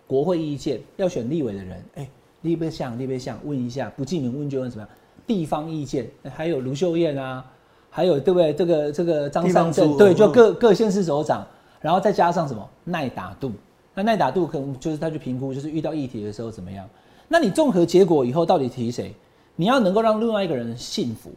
[0.07, 2.09] 国会意见要选立委的人，哎，
[2.43, 4.89] 立别像立别像，问一下，不记名问就问什么样？
[5.27, 7.45] 地方意见，还有卢秀燕啊。
[7.91, 8.53] 还有对不对？
[8.53, 11.45] 这个这个张三镇，对，就各各县市首长，
[11.81, 13.51] 然后再加上什么耐打度？
[13.95, 16.87] 那耐打度可能就是他去评估，就是遇到议题的时候怎么样？
[17.29, 19.13] 那你综合结果以后，到底提谁？
[19.57, 21.31] 你要能够让另外一个人信服，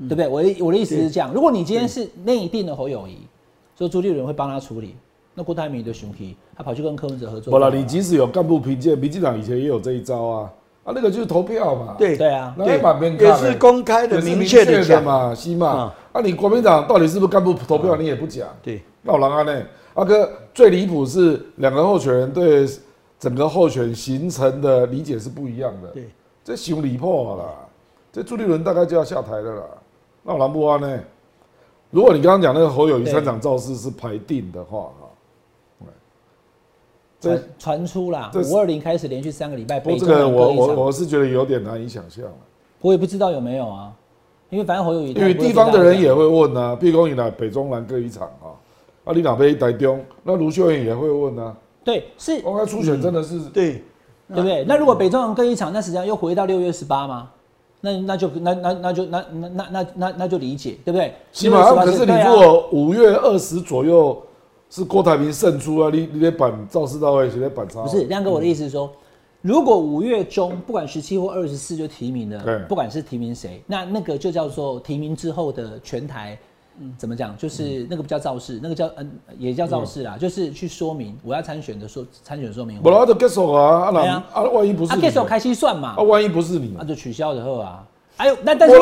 [0.00, 0.28] 对不对？
[0.28, 3.18] 我的我的意思是这样：如果你今天是内定的侯友谊，
[3.78, 4.96] 说朱立伦会帮他处理，
[5.34, 7.50] 那郭台铭的熊皮，他跑去跟柯文哲合作。
[7.50, 10.52] 不了，你即使有干部评鉴，民进党以前也有这一招啊。
[10.84, 15.92] 啊，那个就是投票嘛，对对啊，那版面也是公开的、明确的嘛，是嘛？
[16.12, 19.62] 啊，你国民党到底是不是干部投票，你也不讲，对，那我让他呢？
[19.94, 22.66] 阿哥最离谱是两个候选人对
[23.16, 26.08] 整个候选形成的理解是不一样的，对，
[26.42, 27.44] 这凶离破了，
[28.12, 29.62] 这朱立伦大概就要下台了啦。
[30.24, 30.98] 那我让不安呢？
[31.90, 34.90] 如果你刚刚讲那个侯友谊三场造势是排定的话。
[37.22, 42.24] 传传出啦，五二零开始连续三个礼拜，不这个我我我是觉得有点难以想象
[42.80, 43.92] 我也不知道有没有啊，
[44.50, 48.50] 因为反正侯友谊，因为地方的人也会问啊，毕恭以来北中南各一场啊，
[49.04, 51.56] 啊你哪边台中，那卢秀燕也会问啊。
[51.84, 52.40] 对，是。
[52.40, 53.84] 公开初选真的是对，
[54.28, 54.64] 对不对？
[54.66, 57.30] 那如果北中南各一场，那实际上又回到六月十八吗？
[57.80, 61.14] 那那就那那那就那那那那那那就理解，对不对？
[61.30, 64.20] 起码可是你如果五月二十左右。
[64.72, 65.90] 是郭台铭胜出啊！
[65.92, 67.82] 你你得板造势到位，谁在板差？
[67.82, 68.90] 不是亮哥，我的意思是说，
[69.42, 76.38] 如果五月中不管十七或二十四就提名了，不管是提名谁，那那个就叫做提名之后的全台，
[76.96, 77.36] 怎么讲？
[77.36, 82.80] 就是那个不叫造势，那个叫嗯也叫造势啦，就是去说明我要参选的说参选说明。
[82.80, 83.90] 不然就结束啊！
[83.90, 85.96] 啊啊，万一不是，啊结束开心算嘛？
[85.98, 87.86] 啊，万一不是你，那就取消的后啊。
[88.18, 88.78] 哎呦，那但是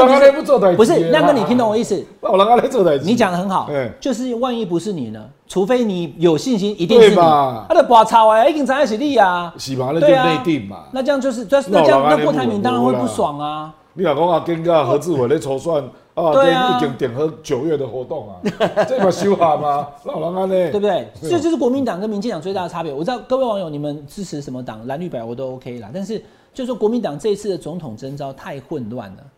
[0.77, 2.05] 不是亮哥，你听懂我意思？
[2.21, 5.25] 我让他来做台你讲的很好，就是万一不是你呢？
[5.49, 7.17] 除非你有信心，一定是你。
[7.17, 9.53] 他的拔草哎，一定在一起立啊。
[9.57, 9.91] 是嘛？
[9.95, 10.85] 那就内定嘛。
[10.93, 13.73] 那这样就是，那这样那郭台铭当然会不爽啊。
[13.95, 15.83] 你老公啊，跟个何志伟在筹算
[16.15, 18.37] 啊，对已经点和九月的活动啊，
[18.89, 19.89] 这把修好吗？
[20.05, 20.71] 老人家呢？
[20.71, 21.09] 对不对？
[21.23, 22.93] 这就是国民党跟民进党最大的差别。
[22.93, 26.23] 我知道各位网友你们支持什么党，蓝绿白我都 OK 啦，但是。
[26.53, 29.31] 就说国民党这一次的总统征召太混乱了，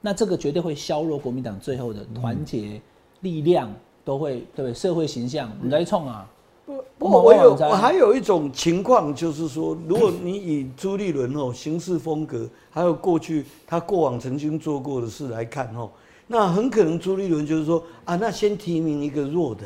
[0.00, 2.80] 那这个绝对会削弱国民党最后的团结
[3.20, 3.72] 力量，
[4.04, 4.74] 都会对不对？
[4.74, 6.28] 社会形象你在冲啊！
[6.64, 15.88] 不不，我有我还有一种情况，就是说，如果你以朱立伦哦行事风格，还有过去他过往曾经做过的事来看哦，
[16.26, 19.62] 那很可能朱立伦就是说啊，那先提名一个弱的，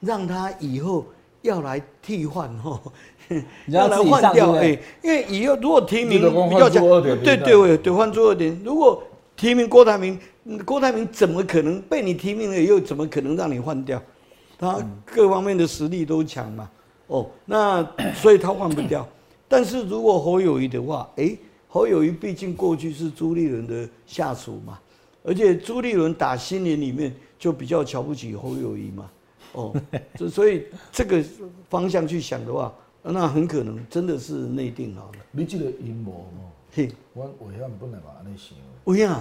[0.00, 1.04] 让他以后
[1.42, 2.80] 要来替换哦。
[3.68, 6.84] 要来换掉哎，因为以后如果提名比较强，
[7.22, 8.60] 对对对，换做二点。
[8.64, 9.02] 如果
[9.36, 10.18] 提名郭台铭，
[10.64, 14.02] 郭台铭怎么可能被你提名了又怎么可能让你换掉？
[14.58, 16.68] 他各方面的实力都强嘛。
[17.06, 19.06] 哦，那所以他换不掉。
[19.48, 21.36] 但是如果侯友谊的话，哎，
[21.68, 24.78] 侯友谊毕竟过去是朱立伦的下属嘛，
[25.22, 29.10] 而且朱立伦打心眼里面就比较瞧不起侯友谊嘛。
[29.52, 29.74] 哦，
[30.28, 31.22] 所以这个
[31.68, 32.72] 方向去想的话。
[33.02, 35.18] 那很可能真的是内定好了。
[35.30, 38.56] 你这个阴谋哦，嘿，我我现在不能把那想。
[38.84, 39.20] 不呀，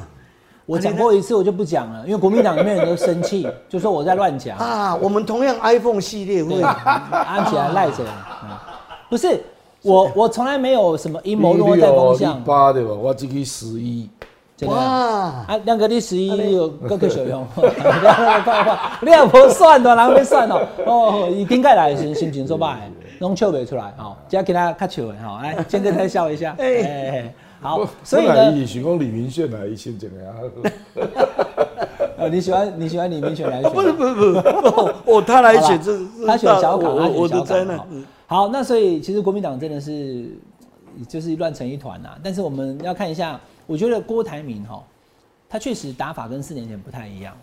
[0.65, 4.95] 我讲过一次，我就不讲了，因为国民党里面人都生气， 就说我在乱讲啊。
[4.95, 8.03] 我们同样 iPhone 系列会安起来 赖着。
[9.09, 9.41] 不是
[9.81, 12.43] 我，我从来没有什么阴谋论在风向。
[12.43, 12.91] 八对吧？
[12.91, 14.09] 我这个十一。
[14.67, 14.75] 哇！
[14.77, 17.47] 啊，两个你十一有各个小用，
[19.01, 20.67] 你也不算的，哪会算哦？
[20.85, 22.91] 哦，以顶盖来是心情说白。
[23.19, 30.33] 弄笑不出来，哦，只要给他看笑的，哈，来， 坚哥再笑一下，哎，好，所以呢， 你喜欢李明炫来先讲呀？
[32.17, 33.71] 呃，你喜欢你喜欢李明炫来选？
[33.71, 34.37] 不是不是不是，
[35.05, 37.85] 哦， 他来选这，他选小卡，他选小卡，
[38.27, 40.29] 好，那所以其实国民党真的是
[41.07, 42.09] 就是乱成一团呐。
[42.23, 44.83] 但是我们要看一下，我觉得郭台铭哈，
[45.49, 47.35] 他确实打法跟四年前不太一样，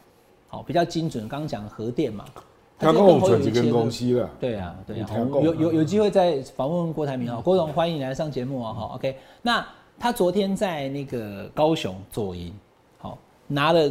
[0.48, 1.28] 好，比较精准。
[1.28, 2.24] 刚刚讲核电嘛。
[2.78, 4.30] 他跟我转几根公司了。
[4.38, 5.08] 对啊，对啊，
[5.42, 9.16] 有有有机会再访问郭台铭啊，郭总欢迎你来上节目啊，哈，OK。
[9.40, 9.66] 那
[9.98, 12.52] 他昨天在那个高雄左营，
[12.98, 13.90] 好拿了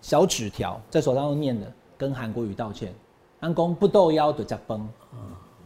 [0.00, 2.94] 小纸条在手上念的，跟韩国瑜道歉，
[3.40, 4.88] 安公不斗腰的加崩，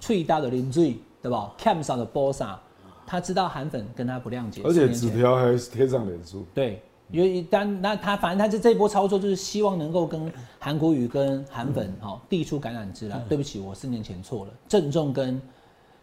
[0.00, 2.58] 脆大的零嘴，对吧？Cam 上的波萨，
[3.06, 6.44] 他知道韩粉跟他不谅解，而且纸条还贴上脸书。
[6.52, 13.22] 对，因为当那他反正他这这一波操作就是希望能够跟韩国瑜跟韩粉哈递出橄榄枝啦。
[13.28, 15.40] 对不起，我四年前错了，郑重跟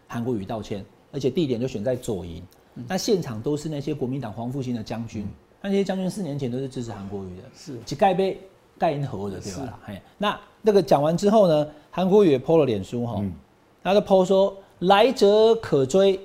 [0.06, 2.40] 韩国瑜道歉，而且地点就选在左营，
[2.86, 5.26] 那现场都是那些国民党黄复兴的将军，
[5.60, 7.76] 那些将军四年前都是支持韩国瑜的，是。
[7.84, 8.40] 几盖杯
[8.78, 9.78] 盖银河的对吧？
[9.84, 13.20] 嘿，那那个讲完之后呢，韩国瑜也 PO 了脸书哈，
[13.82, 16.20] 他就 PO 说来者可追，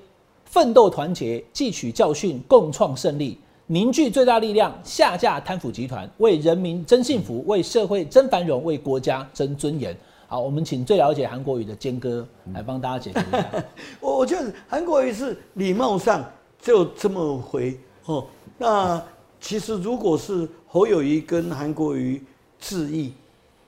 [0.46, 3.40] 奋斗团结，汲取教训，共创胜利。
[3.68, 9.96] 凝聚最大力量，下架贪腐集团，为人民争幸福，为社会争繁荣，为国家争尊严。
[10.28, 13.64] 好，我们请最了解韩国语的坚哥来帮大家解释一下。
[14.00, 16.24] 我 我觉得韩国瑜是礼貌上
[16.62, 17.76] 就这么回
[18.06, 18.28] 哦。
[18.60, 19.04] 那
[19.42, 22.24] 其实如果是侯友谊跟韩国瑜
[22.60, 23.14] 致意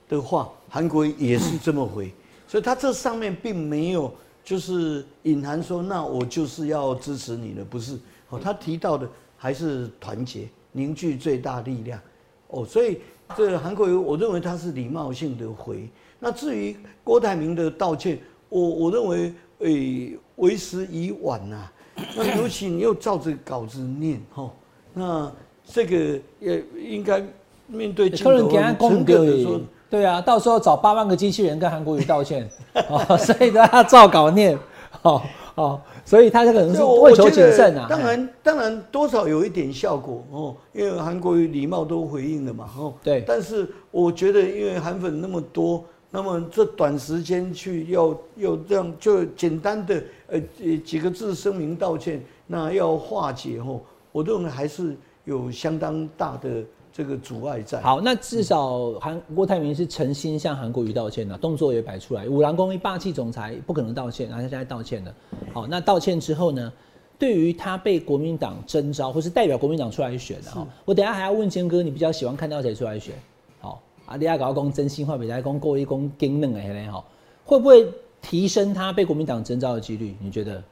[0.08, 2.14] 的话，韩国瑜也是这么回，
[2.48, 7.98] 所以他这上面并没有就是隐含说，那我就是要支持你的，不是
[8.30, 8.40] 哦。
[8.40, 9.10] 他提到的。
[9.38, 12.00] 还是团结凝聚最大力量
[12.48, 13.00] 哦，所以
[13.36, 15.88] 这个韩国瑜，我认为他是礼貌性的回。
[16.20, 18.20] 那至于郭台铭的道歉，
[18.50, 21.70] 我我认为诶为时已晚呐。
[22.16, 24.52] 那尤其你又照着稿子念哈，
[24.94, 25.32] 那
[25.66, 27.24] 这个也应该
[27.66, 32.48] 面对镜头诚恳的说，对啊，到时候找八万个机器人跟韩国瑜道歉
[32.88, 34.58] 哦，所以都要照稿念
[35.02, 35.22] 哦
[35.56, 35.82] 哦。
[36.08, 37.86] 所以他这个人是为求谨慎啊。
[37.90, 42.94] 当然，当然多少有一点效果哦，因为韩国瑜礼貌都回应了嘛，哦。
[43.04, 43.26] 对。
[43.28, 50.40] 但是我觉得，因为韩粉那么多，那么这短时间去要要这样就简单的呃
[50.80, 53.82] 几个字声明道歉，那要化解哦，
[54.14, 56.64] 我认为还是有相当大的。
[56.98, 62.28] 这个阻碍在好，那至少韩郭台铭是诚心向韩国瑜道歉的，动作也摆出来。
[62.28, 65.14] 五郎公一霸气总裁不可能道歉，然后他现在道歉了。
[65.54, 66.74] 好，那道歉之后呢？
[67.20, 73.14] 对于他被国民党征召，或是代表国民党出来选的哈，我等下还要问坚哥，你比较喜欢看到谁出来选？
[73.60, 77.08] 好，阿李亚搞公真心话，比来公过一公更嫩哎嘞好，
[77.46, 77.88] 会不会
[78.24, 80.16] 提升他被国民党征召的几率？
[80.20, 80.64] 你觉得？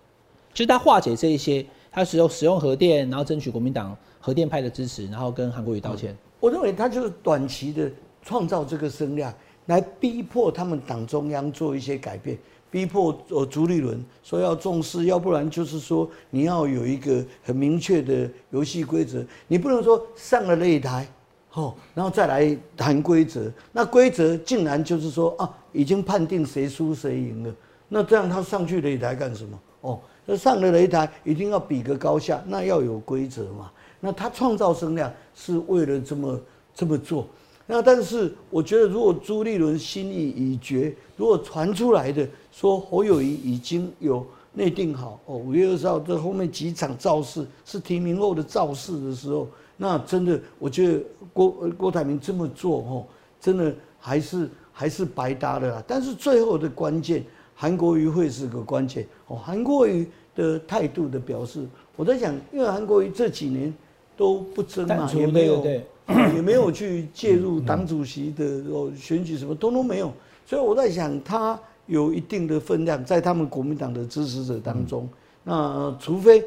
[0.53, 3.97] 就是他化解这一些，他使用使用核电，然后争取国民党。
[4.19, 6.17] 核电派的支持，然后跟韩国瑜道歉。
[6.39, 7.87] 我认为他就是短期的
[8.23, 9.31] 创造这个声量，
[9.67, 12.35] 来逼迫他们党中央做一些改变，
[12.71, 21.07] 逼迫呃朱立伦说要重视，要不然就是说你要有一个很明确的游戏规则，你不能说上了擂台，
[21.53, 27.55] 哦，然后再来谈规则，那规则竟然就是说啊，已经判定谁输谁赢了，
[27.87, 29.59] 那这样他上去擂台干什么？
[29.81, 33.71] 哦，那上了擂台一定要比个高下，那要有规则嘛。
[33.99, 36.39] 那他创造声量是为了这么
[36.75, 37.27] 这么做，
[37.65, 51.01] 那但是我觉得，如果朱立伦心意已决，如果传出来的说侯友谊已经有内定好哦，五月二十号这后面几场造势是提名后的造势的时候，那真的我觉得
[51.33, 53.05] 郭郭台铭这么做哦，
[53.41, 55.83] 真的还是还是白搭的啦。
[55.87, 57.23] 但是最后的关键，
[57.55, 61.65] 韩国瑜会是个关键哦，韩国瑜的态度的表示，
[61.95, 63.73] 我在想，因为韩国瑜这几年。
[64.17, 65.61] 都不争嘛，也没有，
[66.33, 70.09] 也没有去介入党主席的哦选举，什么通通没有。
[70.45, 75.05] 所以我在想，他有一定的分量在他们国民党的支持者当中。
[75.43, 76.45] 那除非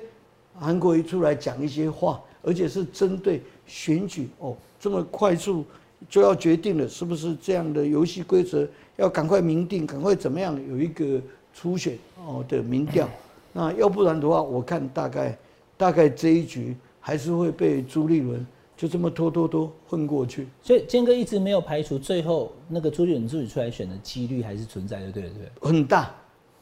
[0.55, 5.63] 韩国瑜出来讲一些话，而且是针对选举哦，这么快速
[6.09, 11.21] 就要决定了，是不是这样的游戏规则要赶快明定，赶快怎么样有一个
[11.55, 13.09] 初选哦的民调。
[13.53, 15.39] 那要不然的话，我看大概
[15.77, 16.77] 大概这一局。
[17.01, 25.49] 还是会被朱立伦就这么拖拖拖混过去，所以坚哥一直没有排除最后那个朱立伦自己出来选的几率还是存在的，对不对？
[25.63, 26.11] 很大，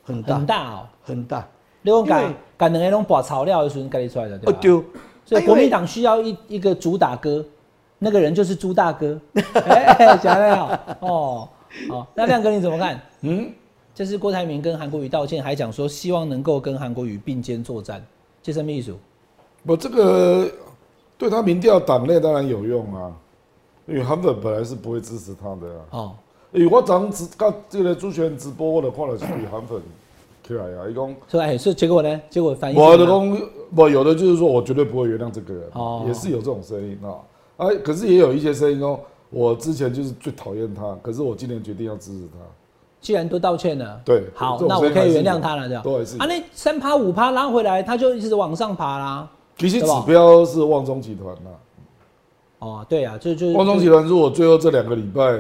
[0.05, 1.49] 很大，很大哦，很大。
[1.83, 4.59] 你讲敢敢两个种把草料的时候改出来的，对吧？
[4.61, 4.85] 丢。
[5.25, 7.45] 所以国民党需要一一个主打歌，
[7.99, 9.19] 那个人就是朱大哥。
[9.55, 11.49] 哎，讲得好哦。
[11.89, 13.01] 好，那亮哥你怎么看？
[13.21, 13.51] 嗯，
[13.95, 18.03] 这是郭台铭跟韩国瑜道歉，还讲说希望能够跟韩国瑜并肩作战，
[18.43, 18.95] 这什么意思。
[19.65, 20.51] 不，这个
[21.19, 23.13] 对他民调党内当然有用啊，
[23.87, 25.81] 因为韩粉本来是不会支持他的啊。
[25.91, 26.13] 哦，
[26.53, 29.81] 哎，我早上直刚这个朱权直播，我的看了是比韩粉
[30.47, 31.15] 起来啊，一共。
[31.29, 32.21] 是哎，是结果呢？
[32.31, 32.81] 结果反应。
[32.81, 33.39] 我的公
[33.75, 37.21] 不有的就是说我绝对不会原谅这个人，哦，也是有这种声音啊。
[37.57, 42.39] 哎，可是也有一些声音哦，我之前就是最讨厌他，可是我今年决定要支持他。
[43.01, 45.83] 既然都道歉了，对，好，那我可以原谅他了，这样。
[45.83, 46.17] 对，是。
[46.19, 49.29] 啊，那三趴五趴拉回来，他就一直往上爬啦。
[49.57, 51.51] 其实指标是旺中集团啦。
[52.59, 55.39] 哦，对呀，就就旺中集团，如果最后这两个礼拜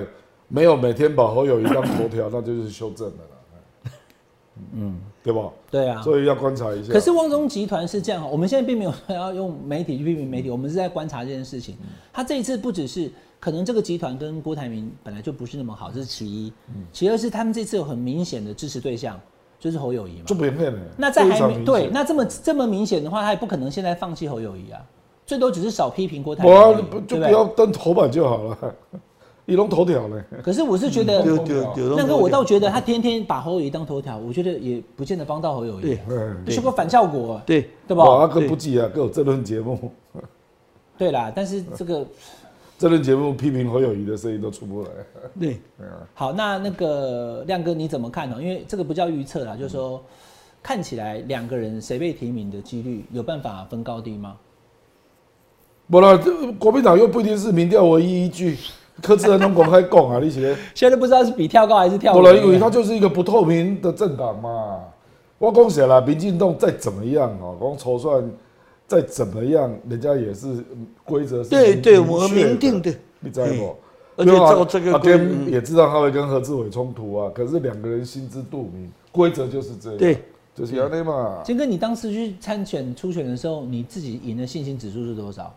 [0.48, 3.90] 没有每天把侯友谊当头条，那就是修正的了。
[4.72, 5.50] 嗯，对吧？
[5.70, 6.00] 对啊。
[6.02, 6.92] 所以要观察一下。
[6.92, 11.76] 可是汪中集团是这样，我们现在并没有要用媒体去批评媒体，我们是在观察这件事情。
[12.12, 13.10] 他这一次不只是
[13.40, 16.52] 可能这个集团跟郭台铭本来就不是那么好，这是其一。
[16.92, 19.20] 其二是他们这次有很明显的支持对象，
[19.58, 20.24] 就是侯友谊嘛。
[20.26, 20.78] 就明显了。
[20.96, 24.80] 那在还没对，那这么这么明显的话，他也不可能现在放弃侯友谊啊，
[25.26, 26.52] 最多只是少批评郭台铭。
[26.52, 28.74] 我就不要登头版就好了。
[29.46, 30.24] 一龙头条呢？
[30.42, 31.24] 可是我是觉得，
[31.96, 35.96] 那个我倒觉得他天天把侯友谊当头条，我觉得也不见得帮到侯友谊，
[36.50, 38.04] 是个反效果，对对吧？
[38.04, 39.92] 阿哥不记啊，各有争论节目。
[40.98, 42.04] 对啦，但是这个
[42.76, 44.88] 争论节目批评侯友谊的声音都出不来。
[45.38, 45.60] 对，
[46.12, 48.42] 好，那那个亮哥你怎么看呢？
[48.42, 50.02] 因为这个不叫预测啦，就是说
[50.60, 54.36] 看起来两个人谁被提名的几率有办法分高低吗？
[55.88, 56.18] 不了，
[56.58, 58.58] 国民党又不一定是民调唯一依据。
[59.02, 60.18] 柯志恩能公开讲啊？
[60.20, 62.14] 你些现在不知道是比跳高还是跳？
[62.14, 64.78] 我来以为他就是一个不透明的政党嘛。
[65.38, 68.24] 我讲起来，民进党再怎么样啊，光筹算
[68.86, 70.64] 再怎么样，人家也是
[71.04, 73.76] 规则是对对，我明定的，你知道不？
[74.16, 75.12] 而且照这个规
[75.46, 77.30] 也知道他会跟何志伟冲突啊。
[77.34, 79.98] 可是两个人心知肚明，规则就是这样。
[79.98, 80.18] 对，
[80.54, 81.42] 就是要那嘛。
[81.44, 85.54] 金哥，你当时去参选初选的时候，你自己赢的信心指数是多少？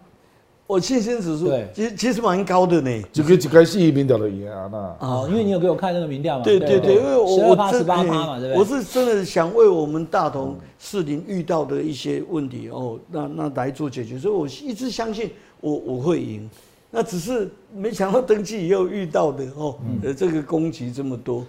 [0.70, 8.60] 我信心指数其实其实蛮高的呢，就可以开始民调的赢啊那啊，因为你有给我看那个民调嘛，对对对，因为我我十八趴嘛，对不对？
[8.60, 16.48] 我是真的想为我们大同市林遇到的一些问题哦，那那来做解决，所以我一直相信我我会赢，
[16.92, 21.44] 那只是没想到登记以后遇到的哦，呃这个攻击这么多。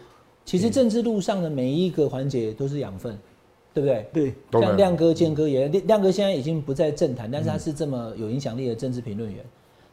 [0.47, 3.19] 其实政治路上的每一个环节都是养分。
[3.81, 4.35] 对不对？
[4.51, 9.45] 对，像亮哥、坚哥也，亮哥现在已经不在政坛，但是他是这么有影响力的政治评论员。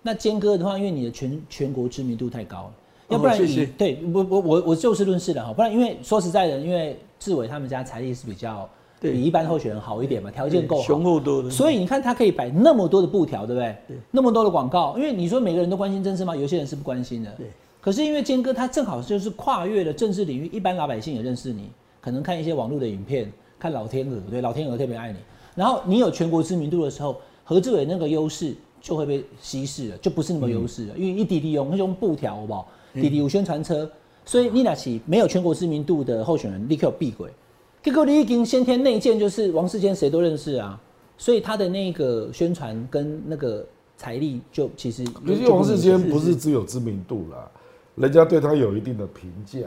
[0.03, 2.71] 那坚哥的话，因为你的全全国知名度太高了，
[3.09, 8.69] 要不然你对我我我我就事论事的哈，不然因为说实在的，因为志伟他们家财力是比较
[9.01, 13.75] 比一般候选人好一点嘛，条件够雄厚多的，所以你看他可以摆那么多的布条，对不对？
[13.87, 16.35] 对，那么多的广告，因为你说每个人都关心政治吗？
[16.35, 17.31] 有些人是不关心的。
[17.31, 17.47] 对，
[17.81, 21.69] 可是因为坚哥他正好就是跨越了政治领域，一般老百姓也认识你，
[21.99, 23.29] 可能看一些网络的影片。
[23.59, 25.17] 看老天鹅，对老天鹅特别爱你。
[25.55, 30.97] 然后你有全国知名度的时候，何志伟那个优势就会被稀释了，就不是那么优势了。
[30.97, 32.67] 因为一滴滴用那种布条，好不好？
[32.93, 33.89] 滴滴有宣传车，
[34.25, 37.31] 所以你那起没有全国知名度的候选人立刻闭轨。
[37.81, 40.79] 结果你已经先天内建，就是王世坚谁都认识啊，
[41.17, 45.05] 所以他的那个宣传跟那个财力就其实。
[45.05, 47.49] 可是王世坚不是只有知名度啦，
[47.95, 49.59] 人家对他有一定的评价。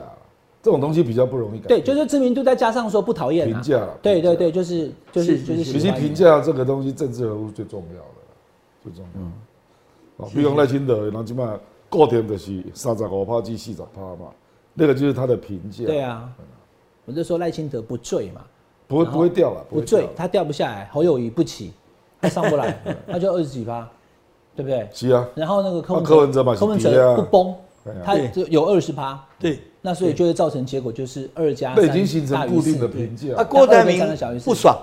[0.62, 1.68] 这种东西比较不容易改。
[1.68, 3.88] 对，就是知名度再加上说不讨厌评价。
[4.02, 5.64] 对对对，就是就是就是。
[5.64, 8.04] 其实评价这个东西，政治人物最重要的，
[8.82, 10.24] 最重要。
[10.24, 11.58] 哦，比如赖清德，然后起码
[11.88, 14.28] 固定的是三十五趴至四十趴嘛，
[14.74, 15.84] 那个就是他的评价。
[15.86, 16.30] 对啊，
[17.06, 18.42] 我就说赖清德不坠嘛，
[18.86, 21.72] 不会不会掉了，不坠，他掉不下来，侯友谊不起，
[22.20, 22.78] 他上不来，
[23.10, 23.88] 他就二十几趴，
[24.54, 24.86] 对不对？
[24.92, 25.26] 是啊。
[25.34, 27.54] 然后那个柯文哲嘛，柯文哲不崩，
[28.04, 29.18] 他就有二十趴。
[29.38, 29.58] 对。
[29.82, 33.34] 那所以就会造成结果就是二加三已经形成固定的评价。
[33.36, 33.98] 啊，郭台铭
[34.44, 34.78] 不爽，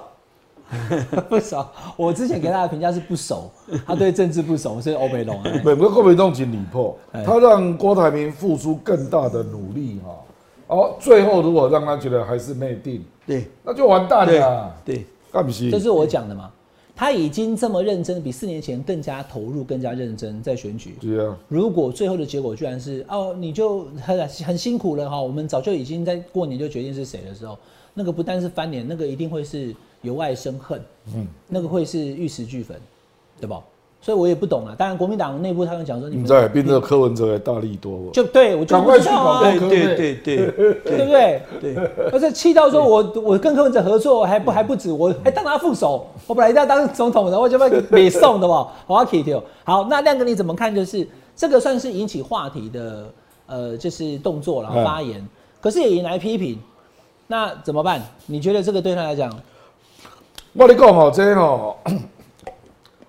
[1.30, 1.68] 不爽。
[1.96, 3.50] 我之前给他的评价是不熟，
[3.86, 5.52] 他对政治不熟，所以欧美龙啊。
[5.64, 10.76] 美国国民党请李破，他让郭台铭付出更大的努力哈。
[10.76, 14.76] 哦，最后如果让他觉得还是内定，对，那就完蛋了。
[14.84, 15.72] 对，干不起。
[15.72, 16.52] 这是我讲的嘛。
[16.98, 20.96] 他已经这么认真，比四年前更加投入、更加认真在选举。
[21.00, 21.38] 对啊。
[21.48, 27.56] 如果最后的结果居然是哦，你就很很辛苦了哈，我们早就已经在过年就决定是谁的时候，
[27.94, 30.82] 那个不但是翻脸，那个一定会是由爱生恨，
[31.14, 32.76] 嗯，那个会是玉石俱焚，
[33.40, 33.64] 对吧？
[34.08, 34.74] 所以我也不懂啊。
[34.78, 41.42] 当然，国民党内部他们讲说，你在变成柯文哲还大力多，就对我赶快去搞对对对对对不对？
[41.60, 41.76] 对，
[42.14, 49.44] 而且气到说我我跟柯文哲合作还不还不止，我还当他副手，我本来要当总统的，我就被给送的嘛， 我要 k 掉。
[49.66, 50.74] 好，那亮哥你怎么看？
[50.74, 51.06] 就是
[51.36, 53.12] 这个算是引起话题的，
[53.46, 55.22] 呃，就是动作了发言，
[55.60, 56.58] 可是也引来批评，
[57.28, 58.02] 那怎么办？
[58.26, 59.30] 你觉得这个对他来讲？
[60.54, 61.76] 我你讲哦，这哦。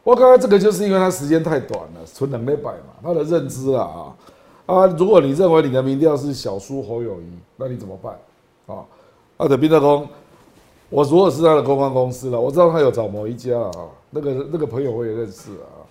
[0.08, 4.86] 我刚刚这个就是因为他时间太短了，存两礼拜嘛，他的认知啊啊啊！
[4.98, 7.26] 如果你认为你的民调是小输侯友谊，
[7.58, 8.18] 那你怎么办
[8.68, 8.82] 啊？
[9.36, 10.08] 阿德宾特公，
[10.88, 13.70] 我如果是他的公关公司了，我知道他有找某一家啊，
[14.08, 15.84] 那个那个朋友我也认识啊，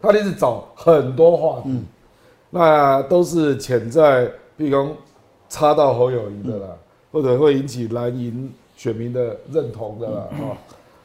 [0.00, 1.82] 他一直找很多话题，
[2.50, 4.90] 那都是潜在，比如
[5.48, 6.68] 插到侯友谊的啦，
[7.10, 10.54] 或者会引起蓝营选民的认同的啦啊。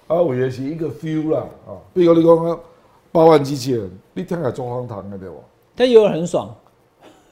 [0.09, 2.59] 啊，我也是一个 feel 啦，啊，比如你讲
[3.11, 5.35] 八万机器人，你听起来中荒唐的对不？
[5.75, 6.49] 但有人很爽，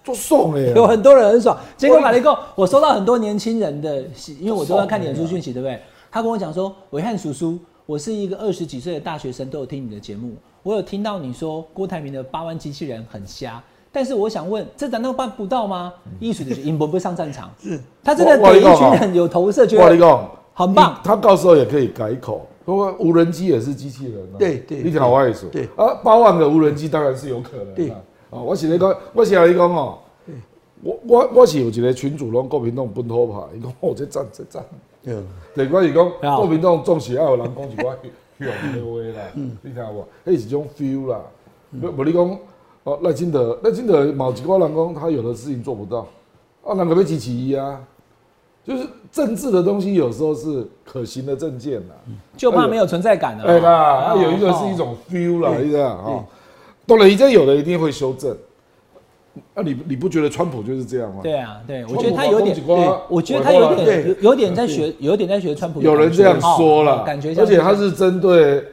[0.03, 0.86] 做送的有。
[0.86, 1.57] 很多人很爽。
[1.75, 4.03] 结果马雷公，我收到很多年轻人的，
[4.39, 5.82] 因为我都要看脸书讯息，对不对？
[6.11, 7.57] 他跟我讲说，伟汉叔叔，
[7.88, 13.61] 我是一个二十几岁的大学生，都有听你的节目，我有听到你说郭台铭的八万机器人很瞎。
[13.91, 15.91] 但是我想问，这难道办不到吗？
[16.19, 21.01] 艺术的英博不会上战场，是他真的给一群人有投射，觉得我跟你讲，很棒。
[21.03, 22.45] 他到时候也可以改口，
[22.76, 24.36] 无人机也是机器人啊。
[24.38, 25.47] 对对你听我意思。
[25.47, 27.95] 对啊，八万个无人机当然是有可能对的。
[28.30, 29.97] 啊，我是咧讲，我是跟你讲哦，
[30.84, 34.63] 我我我是有一个群主拢国民党本土派，伊讲哦，这赞这赞。
[35.01, 35.15] 对
[35.55, 37.95] 对，我是讲好国民党总是要有人讲一寡
[38.39, 40.05] 用的话啦，你听无？
[40.26, 41.22] 迄是一种 feel 啦。
[41.72, 42.39] 无无你讲
[42.84, 46.05] 哦，赖清德，赖清德某一寡人讲他有的事情做不到，
[46.65, 47.82] 啊，人个要支持伊啊。
[48.68, 51.93] 就是政治的东西，有时候是可行的政见呐。
[52.36, 53.45] 就怕没有存在感了。
[53.45, 56.26] 对啦，有一个是一种 feel 啦，你知道啊？
[56.86, 58.36] 当然，这有的一定会修正。
[59.53, 61.22] 啊，你你不觉得川普就是这样吗？
[61.22, 62.57] 对啊，对，我觉得他有点，
[63.07, 65.95] 我觉得他有点对有有点在学，有点在学川普有。
[65.95, 68.63] 人这样说哦了，感觉像而且他是针对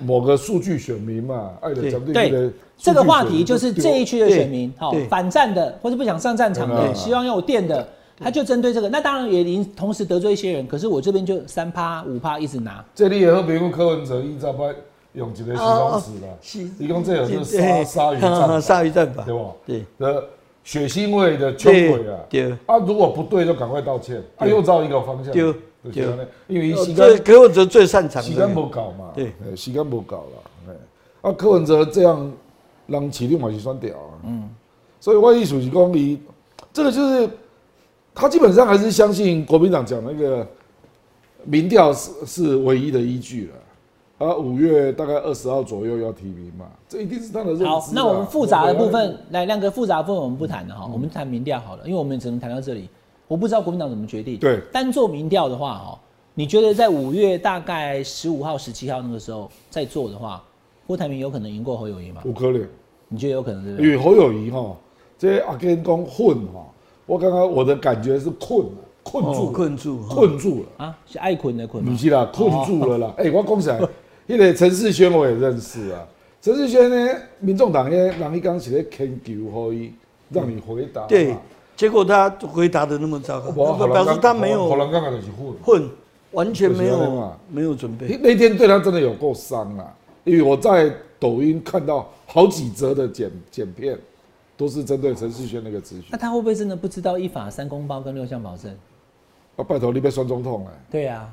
[0.00, 7.86] 某个数据选民嘛，爱的讲对的这个话题就是这一区的选民，好反战的或者不想上战场的，希望用电的，
[8.18, 8.88] 他就针对这个。
[8.88, 12.84] 那当然也已同时得罪一些人，可是我这边就三趴五趴一直拿。
[12.94, 14.74] 这里也和别个柯文哲依照摆
[15.14, 19.50] 用一个形容词啦，是伊讲这有是对鲨鲨鱼战法，鲨鱼战法对，吧？
[19.66, 20.24] 对的
[20.62, 22.18] 血腥味的穷鬼啊！
[22.28, 25.58] 对啊，如果不对就赶快道歉，啊，又照一个方向，对就是
[25.92, 30.72] 这样的因为时这间柯文哲最擅长时间，不搞嘛，对哎，时间不搞了，哎，
[31.22, 32.30] 啊，柯文哲这样
[32.86, 34.48] 让起立嘛是算屌啊，嗯，
[35.00, 36.20] 所以我意思是讲，伊
[36.70, 37.30] 这个就是
[38.18, 40.44] 他基本上还是相信国民党讲那个
[41.44, 44.26] 民调是是唯一的依据了。
[44.26, 47.78] 啊，五月大概二十号左右要提名嘛，这一定是他的认知啊。
[47.78, 52.88] 好，那我们复杂的部分，来亮哥，复杂的部分我们不谈了哈，我们谈民调好了，因为我们只能谈到这里。
[53.28, 54.36] 我不知道国民党怎么决定。
[54.38, 55.98] 对单做民调的话，哈，
[56.34, 60.42] 你觉得在五月大概十五号、十七号那个时候再做的话，
[60.84, 62.22] 郭台铭有可能赢过侯友谊吗？
[62.24, 62.66] 不可能，
[63.06, 63.86] 你觉得有可能对不对？
[63.86, 64.76] 因为侯友谊哈，
[65.16, 66.66] 这阿根讲混哈，
[67.08, 70.84] 我刚刚我的感觉是困了，困住困住，困住了。
[70.84, 71.96] 啊，是爱困的捆吗不？
[71.96, 73.14] 是啦，困住了啦。
[73.16, 73.80] 哎、我讲起来，
[74.28, 76.06] 那个陈世轩我也认识啊。
[76.42, 79.90] 陈世轩呢，民众党呢，人一刚是咧恳求可以
[80.30, 81.06] 让你回答嘛。
[81.08, 81.34] 对，
[81.74, 85.54] 结果他回答的那么糟我糕，表示他没可有能刚刚就是混。
[85.64, 85.90] 混，
[86.32, 88.18] 完全没有没有准备。
[88.22, 89.90] 那天对他真的有够伤啊，
[90.24, 93.98] 因为我在抖音看到好几则的剪剪片，
[94.58, 96.04] 都是针对陈世轩那个咨询。
[96.10, 96.18] 那。
[96.18, 98.70] 他会不会真的不知道一法三公报跟六项保证？
[99.56, 101.32] 啊，拜托你别酸中痛哎、对啊。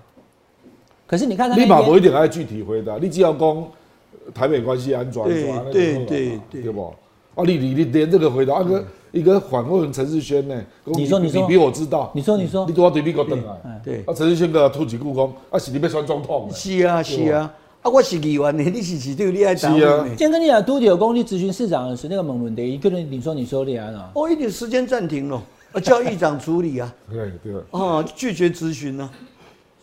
[1.08, 6.62] 可是你看他立马不一定爱具体回答，你只要讲呃台北关系安全对安全，对对对。
[6.64, 6.94] 对不？
[7.36, 10.56] 啊，你你你连这个回答，啊个一个反问陈世轩呢，
[10.86, 11.42] 讲你说你说。
[11.42, 12.66] 你比我知道，你说你说。
[12.66, 17.54] 你多对比我等啊，对，啊，陈世轩个吐几故宫，啊是你要选总统的，是啊是啊，
[17.86, 19.98] 啊我是议员的， 你是市长，你爱答是啊。
[19.98, 20.08] 我呢。
[20.10, 25.40] 今天跟你讲，都有功力咨询市长的时候，那个猛问题，可能你说你说的啊，哦，一点时间暂停了，
[25.72, 27.54] 啊 叫议长处理啊，对 对。
[27.70, 29.08] 啊拒绝咨询呢，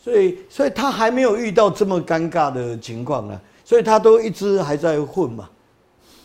[0.03, 5.49] 所以所以他还没有遇到这么尴尬的情况啊，所以他都一直还在混嘛，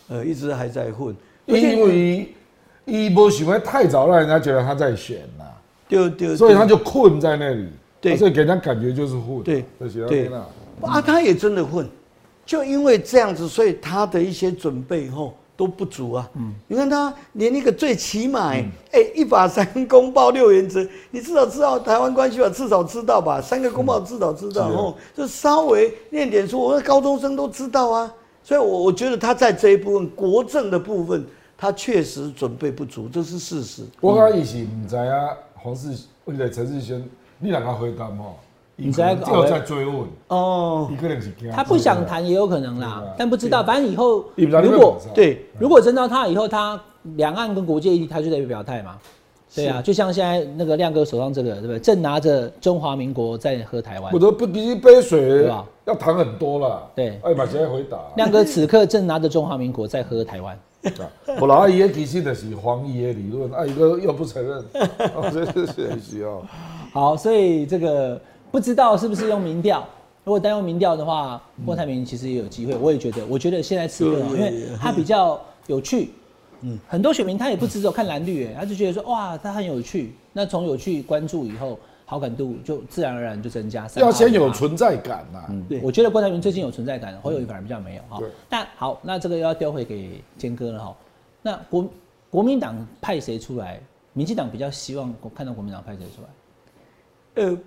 [0.09, 1.15] 呃，一直还在混，
[1.45, 2.27] 因为
[2.83, 5.45] 一波喜欢太早，让人家觉得他在选呐、
[5.87, 7.69] 对对，所以他就困在那里，
[8.01, 8.15] 对。
[8.15, 10.27] 啊所以给人家感觉就是混，对这些对。
[10.27, 10.45] 那
[10.81, 11.87] 啊，他也真的混，
[12.45, 16.29] 就因为这样子，所以他的一些准备后都不足啊。
[16.35, 23.41] 嗯，你看他连那个最起码、哎、哎一把三公报六原则，你至少知道台湾关系吧，至少知道吧？
[23.41, 28.13] 三个公报至少知道，哦，就稍微念点书，我们高中生都知道啊。
[28.41, 31.23] 所以我，我觉得他在这一部分国政的部分，
[31.57, 33.83] 他确实准备不足，这是事实。
[33.99, 35.89] 我刚以前唔知啊，黄世
[36.25, 37.03] 为了陈世轩，
[37.37, 38.27] 你让他回答嘛，
[38.79, 40.89] 你知道只有在追问，哦
[41.51, 46.79] 他不想谈也有可能啦，但不知道，反正以后如果对，如果真到他以后，他
[47.15, 48.95] 两岸跟国界议题，他就得表态嘛。
[49.55, 51.79] 对啊，就像现在那个亮哥手上这个，对不对？
[51.79, 54.19] 正拿着中华民国在喝台湾我。
[54.19, 57.97] 都不比一杯水对吧要谈很多了，对哎，马上回答。
[58.15, 60.55] 亮哥此刻正拿着中华民国在喝台湾。
[61.41, 64.59] 我老阿姨其实就是黄爷的理论，啊，一个又不承认，
[65.15, 66.41] 哦这是很需要。
[66.93, 68.21] 好，所以这个
[68.51, 69.87] 不知道是不是用民调。
[70.23, 72.75] 如果单用民调的话，郭台铭其实也有机会。
[72.75, 76.11] 我也觉得，我觉得现在此刻哦，对因为他比较有趣，
[76.61, 80.13] 嗯，很多选民他也不只有看蓝绿，哎，他就觉得说哇，他很有趣。
[80.33, 83.87] 那从有趣关注以后，好感度就自然而然就增加。
[83.95, 88.29] 要先有存在感呐、对我觉得郭台铭最近有存在感，侯友宜反而比较没有哈对。
[88.47, 90.95] 但好，那这个又要调回给坚哥了哈。
[91.41, 91.89] 那国
[92.29, 93.79] 国民党派谁出来？
[94.13, 97.45] 民进党比较希望看到国民党派谁出来？
[97.45, 97.57] 呃，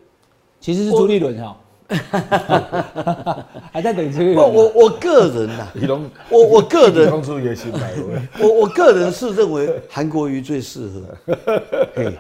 [0.63, 1.57] 其实是朱立伦哈，
[3.73, 4.55] 还在等朱立不，伦。
[4.55, 10.87] 我我个人呐、你拢我我个人当初也心来了，我我个人是认为韩国瑜最适
[11.27, 11.35] 合，
[11.97, 12.17] 嘿，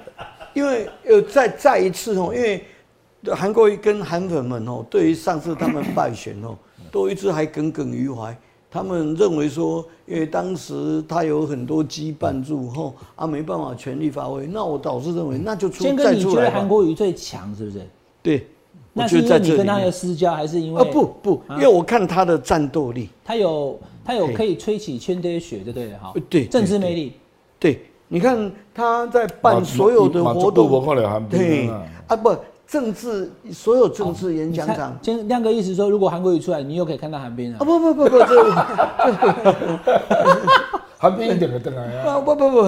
[0.55, 2.64] 因为呃再再一次哦，因为
[3.30, 6.57] 韩国瑜跟韩粉们哦，对于上次他们败选哦，
[6.90, 8.36] 都一直还耿耿于怀。
[8.68, 14.47] 他们认为说，因为当时他有很多羁绊住后啊，没办法全力发挥。
[14.47, 16.66] 那我倒是认为，那就出先哥，再出来吧你觉得韩。
[16.68, 17.86] 国瑜最强是不是？
[18.23, 18.47] 对，
[18.93, 25.91] 那是因为你跟他的私交，还是因为啊不不，因为我看他的战斗力，他有他有可以吹起千堆雪，对不对？
[25.95, 27.12] 哈呃，对政治魅力。
[27.59, 37.64] 对，你看他在办所有的活动，对冰啊，啊不，政治所有政治演讲场今天亮哥意思说，如果韩国瑜出来，你又可以看到韩冰啊啊。
[37.64, 38.27] 不不不不，这
[41.03, 42.59] 韩冰一点个登来啊，啊不不不，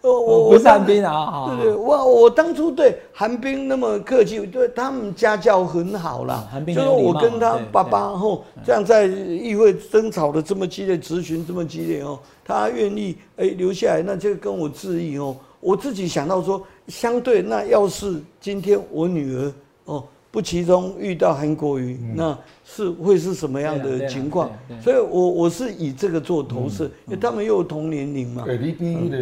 [0.00, 6.44] 我我不是韩冰啊，对对，我我当初对韩冰那么客气，对他们家教很好啦。
[6.50, 15.36] 韩冰就是我跟他爸爸后这样在议会争吵的这么激烈，咨询这么激烈哦，他愿意哎留下来，那就跟我致意哦。
[15.60, 19.52] 我自己想到说，相对那要是今天我女儿
[19.84, 24.50] 哦不其中遇到韩国瑜，那是会是什么样的情况？
[24.82, 28.44] 所以我我是以这个做投射，因为他们又有同年龄嘛。
[28.48, 29.16] 哎，你比那个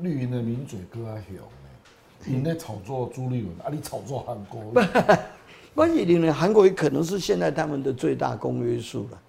[0.00, 4.86] 绿营的名嘴哥还凶呢，你在炒作朱立伦，啊，你炒作韩国瑜，
[5.76, 9.20] 关系里呢，韩国瑜可能是现在他们的最大公约数了。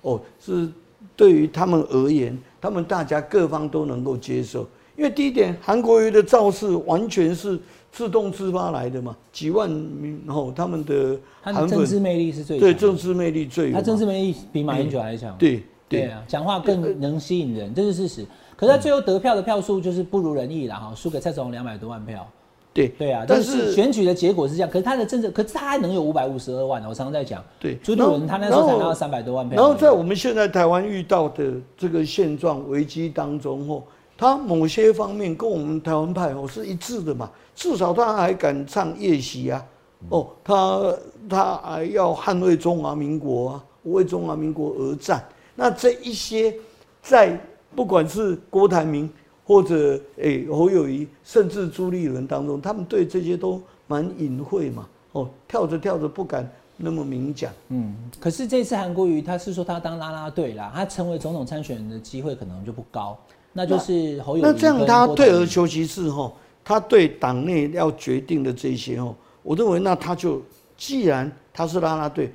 [0.00, 0.68] 哦，是
[1.14, 4.66] 对于他们而言，他们大家各方都能够接受。
[4.96, 7.56] 因为第一点，韩国瑜的造势完全是
[7.92, 13.70] 自动自发来的嘛，几万名哦，他们的他的政治魅力是最对政治魅力最。
[13.70, 15.36] 他政治魅力比马英九还强。
[15.36, 18.26] 对对对啊，讲话更能吸引人，这是事实。
[18.56, 22.26] 可是他最后得票的票数就是不如人意了哈，输给蔡总统两百多万票。
[22.74, 26.88] 对对啊，但但是是选举的结果是这样，可是他的政治，可是他还能有五百五十二万呢。
[26.88, 29.60] 我常常在讲，对朱立伦他那时候才拿到三百多万票。
[29.60, 33.82] 然后在我们现在台湾遇到的这个现状危机当中，哦，
[34.22, 39.66] 他某些方面跟我们台湾派哦是一致的嘛，至少他还敢唱夜袭啊，
[40.10, 40.94] 哦，他
[41.28, 45.24] 他还要捍卫中华民国啊，为中华民国而战。
[45.56, 46.54] 那这一些
[47.02, 47.36] 在
[47.74, 49.10] 不管是郭台铭
[49.44, 57.52] 或者诶、侯友谊，甚至朱立伦当中，他们对这些都蛮隐晦嘛，哦，跳着跳着不敢那么明讲。
[57.70, 63.18] 嗯，可是这次韩国瑜他是说他当啦啦队啦，他成为总统参选人的机会可能就不高，
[63.52, 66.32] 那就是侯友宜那这样他退而求其次哈，
[66.64, 70.42] 他对党内要决定的这些哦，我认为那他就
[70.76, 72.32] 既然他是拉拉队，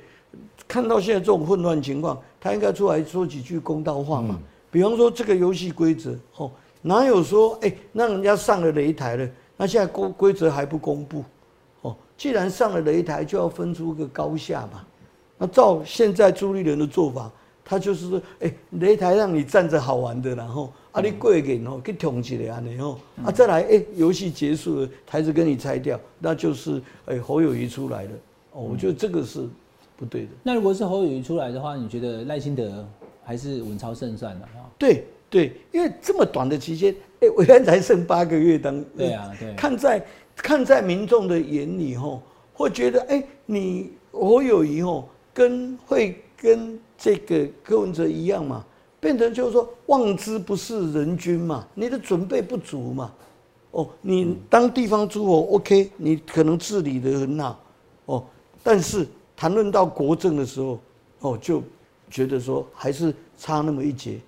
[0.66, 4.38] 看到现在这种混乱情况，他应该出来说几句公道话嘛。
[4.70, 6.50] 比方说这个游戏规则哦，
[6.82, 11.24] 哪有说哎让人家上了擂台了，那现在规规则还不公布
[11.80, 11.96] 哦？
[12.16, 14.84] 既然上了擂台，就要分出个高下嘛。
[15.38, 17.30] 那照现在朱立伦的做法，
[17.64, 28.10] 他就是说，哎、擂台让你站着好玩的，然后啊，你过瘾哦，去捅起来安尼哦，啊，再来，哎、游戏结束了，台子跟你拆掉，那就是哎、侯友谊出来了，
[28.52, 29.46] 哦，我觉得这个是
[29.96, 30.28] 不对的。
[30.42, 32.86] 那如果是侯友谊出来的话，你觉得赖清德
[33.22, 34.64] 还是稳操胜算的啊？
[34.78, 42.22] 对对，因为这么短的期间，哎、委员才剩八个月当，对啊对看在看在民众的眼里吼，
[42.54, 48.64] 会觉得哎、你侯友谊吼跟会跟这个柯文哲一样嘛，
[49.00, 53.12] 变成就是说望之不是人君嘛，你的准备不足嘛，
[53.70, 57.60] 哦，你当地方诸侯 OK，你可能治理的很好，
[58.06, 58.24] 哦，
[58.62, 60.78] 但是谈论到国政的时候，
[61.20, 61.62] 哦，就
[62.10, 64.18] 觉得说还是差那么一截。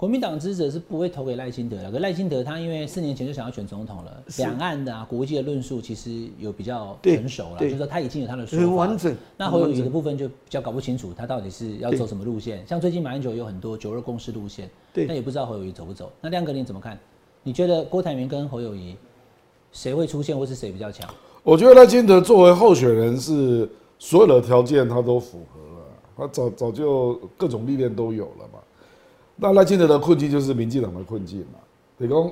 [0.00, 12.66] 国民党支持者是不会投给赖清德的，可赖清德他因为四年前就想要选总统了，是两岸的啊国际的论述其实有比较成熟了，就是说他已经有他的说法很完整那侯友宜的部分就比较搞不清楚，他到底是要走什么路线。
[12.66, 16.10] 像最近马英九有很多九二共识路线，对但也不知道侯友宜走不走。
[16.22, 16.98] 那亮哥你怎么看？
[17.42, 18.96] 你觉得郭台铭跟侯友宜
[19.70, 21.06] 谁会出现，或是谁比较强？
[21.42, 25.84] 我觉得赖清德作为候选人是所有的条件他都符合了，
[26.16, 28.59] 他早早就各种历练都有了嘛。
[29.40, 31.58] 那赖清德的困境就是民进党的困境嘛，
[31.98, 32.30] 等于讲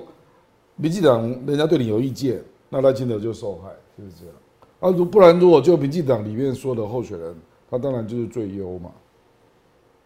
[0.77, 4.35] 民进党人家对你有意见，那赖清德就受害，就是这样。
[4.81, 7.35] 啊，如不然如果就民进党里面说的候选人，
[7.71, 8.91] 他当然就是最优嘛。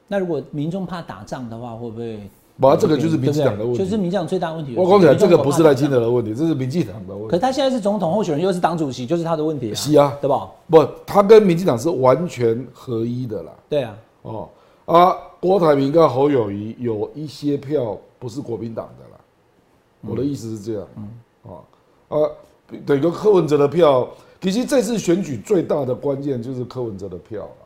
[0.09, 2.21] 那如果民众怕打仗的话，会不会？
[2.61, 4.77] 把这个就是民进党的问题就是民进党最大问题。
[4.77, 7.31] 我讲起来，这个不是赖赖清德的问题，这是民进党的问题。
[7.31, 9.75] 可是他现在是总统候选人，又是党主席，就是他的问题啊。
[9.75, 10.49] 是啊对吧？
[10.69, 13.53] 不，他跟民进党是完全合一的啦。
[13.71, 14.49] 对啊，哦
[14.93, 19.21] 啊，郭台铭跟侯友谊有一些票不是国民党的啦，
[20.03, 21.09] 我的意思是这样，嗯，
[21.45, 21.51] 啊
[22.09, 22.31] 啊，
[22.85, 24.07] 等于柯文哲的票，
[24.41, 27.65] 其实这次选举最大的关键就是柯文哲的票啊，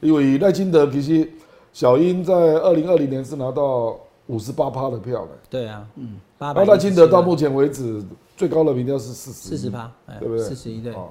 [0.00, 1.28] 因为赖清德其实
[1.72, 3.98] 小英在二零二零年是拿到
[4.28, 8.00] 五十八趴的票的，对啊，嗯，八赖清德到目前为止
[8.36, 10.44] 最高的民调是四十四十趴，哎对不对？
[10.44, 11.08] 四十一对，哦，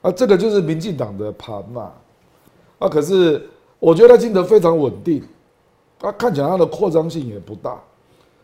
[0.00, 1.92] 啊，这个就是民进党的盘嘛，
[2.78, 3.46] 啊，可是
[3.78, 5.22] 我觉得赖清德非常稳定，
[5.98, 7.80] 他看起来他的扩张性也不大，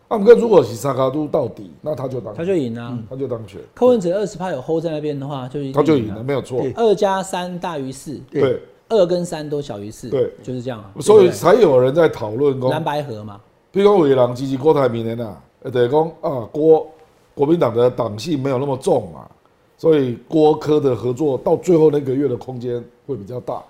[0.09, 2.97] 阿姆哥如果是萨卡都到底，那他就当他就赢了。
[3.09, 6.23] 他就当选，柯文哲二十趴有 hold 在那边的话，就他就赢了，。
[6.23, 10.31] 没有错，二加三大于四，对，二跟三都小于四，对。
[10.43, 10.91] 就是这样啊。
[11.01, 13.41] 所以才有人在讨论对蓝，白河嘛，
[13.73, 16.87] 譬如讲有人支持郭台铭的呐，呃，等于讲啊，郭
[17.33, 19.27] 国民党的党性没有那么重嘛，
[19.77, 23.63] 所以郭科的合作到最后那个月的空间会比较大，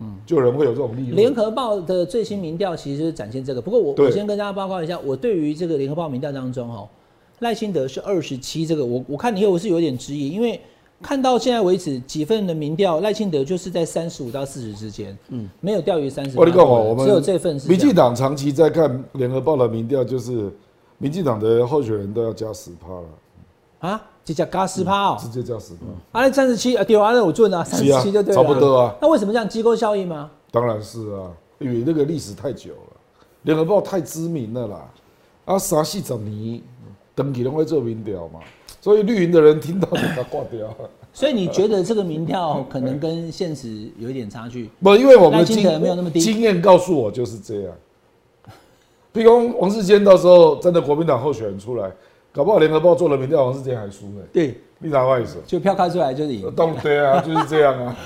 [0.00, 1.14] 嗯，就有人会有这种利润。
[1.14, 6.88] 联合报的最新民调其实是展现这个，不过我我先跟大家报告一下，我对于这个联合报民调当中哦，
[7.40, 10.60] 赖清德是二十七，这个我我看你我是有点质疑，因为
[11.02, 16.38] 看到现在为止几份的民调，赖清德就是在三十五到四十之间，嗯，没有掉于三十。
[16.38, 20.50] 我跟你讲哦，我们只有这份是民进党长期在看联合报的民调，就是
[20.98, 23.08] 民进党的候选人都要加十趴了，
[23.80, 26.18] 啊，这叫加十趴哦，直接加十趴。
[26.18, 28.94] 啊，那三十七啊，对啊，那我准啊，三十七就对了，差不多啊。
[29.00, 30.30] 那为什么这样机构效应吗？
[30.50, 32.96] 当然是啊，因为那个历史太久了，
[33.42, 34.90] 联合报太知名了啦，
[35.46, 36.62] 啊，三四十年
[37.14, 38.40] 登记都会做民调嘛，
[38.80, 40.72] 所以绿营的人听到就把它挂掉。
[41.12, 44.70] 所以你觉得这个民调可能跟现实有一点差距？
[44.80, 47.74] 不，因为我们经德没有那么低经验告诉我就是这样。
[49.12, 51.90] 譬如讲王世坚到时候真的国民党候选人出来，
[52.32, 54.20] 搞不好联合报做了民调，好像是这样还输呢。
[54.32, 55.38] 对，你哪外意思？
[55.46, 56.52] 就票开出来就是赢。
[56.54, 57.96] 当对啊， 就是这样啊。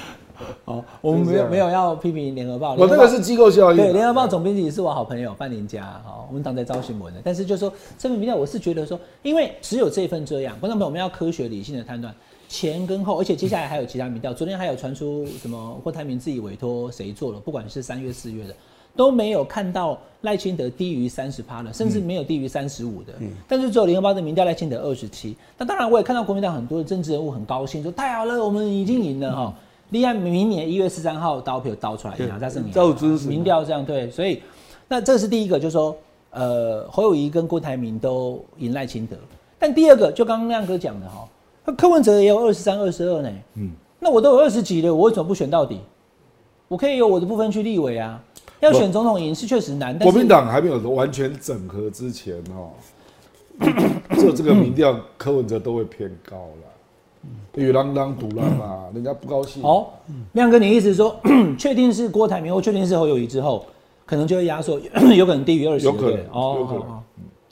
[0.65, 3.83] 哦，我们没有没有要批评联合报，我联合报那个是机构效应啊。
[3.85, 7.21] 对联合报总编辑是我好朋友范林佳，好，我们党在招新闻的。
[7.23, 12.13] 但是就说这份民调，我是觉得说，因为只有这份这样，观众朋友我们要科学理性的判断
[12.49, 18.55] 前跟后，而且接下来还有其他民调，昨天还有传出什么郭台铭自己委托谁做了，不管是三月四月的。
[18.97, 23.13] 都没有看到赖清德低于三十趴的，甚至没有低于三十五的，
[23.47, 25.37] 但是只有联合报的民调赖清德二十七。
[25.59, 29.55] 那当然，我也看到国民党很多的政治人物很高兴，说太好了，我们已经赢了哈。
[29.91, 32.73] 立案明年一月十三号刀票刀出来，对赢啊，再胜赢啊。
[32.73, 34.43] 照尊是民调这样对，所以
[34.89, 35.97] 那这是第一个，就是说，
[36.31, 39.17] 呃，侯友谊跟郭台铭都赢赖清德。
[39.59, 41.29] 但第二个，就刚刚亮哥讲的哈，
[41.65, 43.71] 那柯文哲也有二十三、二十二呢，嗯，
[44.01, 45.79] 那我都有二十几了，我为什么不选到底？
[46.67, 48.21] 我可以有我的部分去立委啊。
[48.65, 52.71] 要选总统赢是确实难，国民党还没有完全整合之前哦，
[54.17, 59.63] 做这个民调，柯文哲都会偏高了，因为啷当独啷啊，人家不高兴。
[59.63, 59.89] 哦，
[60.33, 61.15] 亮哥，你意思是说，
[61.59, 63.67] 确定是郭台铭或确定是侯友谊之后，
[64.07, 64.81] 可能就会压缩，
[65.15, 67.03] 有可能低于二十，有可能哦，有可能。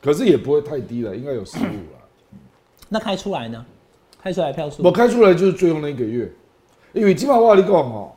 [0.01, 2.39] 可是也不会太低了，应该有十五了。
[2.89, 3.65] 那开出来呢？
[4.23, 4.83] 开出来票数？
[4.83, 6.31] 我开出来就是最后那一个月，
[6.93, 8.11] 因为基本上我跟你讲哦，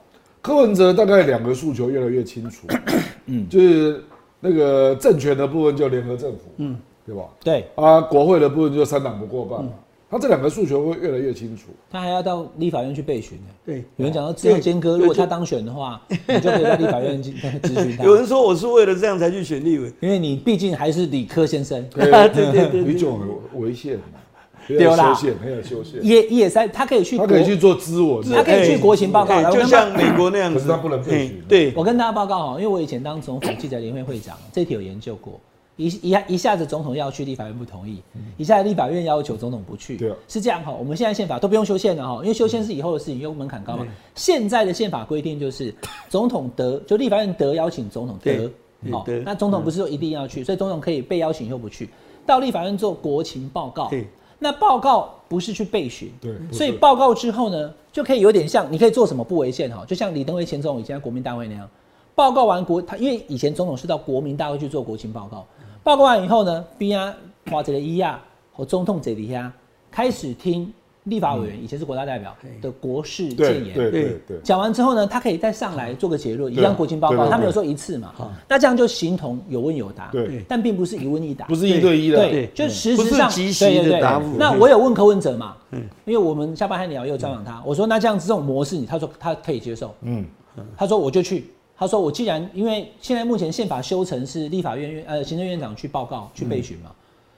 [0.46, 2.68] 柯文哲大概两个诉求越来越清楚，
[3.26, 4.00] 嗯，就是
[4.39, 7.24] 那个政权的部分就联合政府，嗯，对吧？
[7.43, 9.64] 对，啊，国会的部分就三党不过半。
[9.64, 9.72] 嘛，
[10.08, 11.70] 他这两个诉求会越来越清楚。
[11.89, 13.48] 他还要到立法院去备询呢。
[13.66, 18.04] 对，有人讲到之后对坚哥，如果他当选的话，你就可以在立法院去咨询他。
[18.06, 23.98] 有人说我是为了这样才去选立委，因为你毕竟还是理科先生，对 对对对有一种很违宪
[24.68, 25.09] 对啦。
[25.09, 35.39] 有修宪，很有修宪，也也在，他可以去他可以去做知文，他可以去国情报告就像美国那样子，可是他不能被询哎对，我跟大家报告哦，因为我以前当总统记者联会会长，这题有研究过。
[35.78, 37.97] 一一下一下子总统要去，立法院不同意；
[38.38, 40.72] 一下子立法院要求总统不去，是这样哈。
[40.72, 43.86] 我们现在宪法都不用修宪了哈，因为修宪是以后的事情，因为门槛高嘛。
[44.16, 45.76] 现在的宪法规定就是，
[46.07, 48.49] 总统得就立法院得邀请总统得
[48.82, 51.89] 对，好，那总统不是说一定要去，所以总统可以被邀请又不去，
[52.26, 54.07] 到立法院做国情报告对。
[54.40, 61.68] 那报告不是去备询，对所以报告之后呢，就可以有点像你可以做什么不违宪哈，就像李登辉前总统以前在国民大会那样，
[62.14, 65.46] 报告完国他因为以前总统是到国民大会去做国情报告，
[65.84, 67.16] 报告完以后呢，边啊
[67.52, 68.22] 哇这个一亚
[68.52, 69.52] 和总统这里啊
[69.90, 70.72] 开始听
[71.06, 73.91] 立法委员、以前是国大代表的国事对谏言，对。
[73.91, 78.14] 对对，讲完之后呢，他可以再上来做个结论，一对样国情报告，他没有说一次嘛，
[78.47, 80.43] 那这样就形同有问有答，对。
[80.47, 83.91] 但并不是一问一答，不是一对一的，对对，就实质上对对对。
[83.91, 84.36] 的答复。
[84.38, 85.56] 那我有问柯文哲嘛，
[86.06, 90.26] 因为我们下班还聊也有专访他，我说那这样子这种模式，你他说他可以接受，嗯，
[90.76, 96.89] 他说我就去，他说我既然因为现在目前宪法修成是立法院院呃行政院长去报告去备询嘛，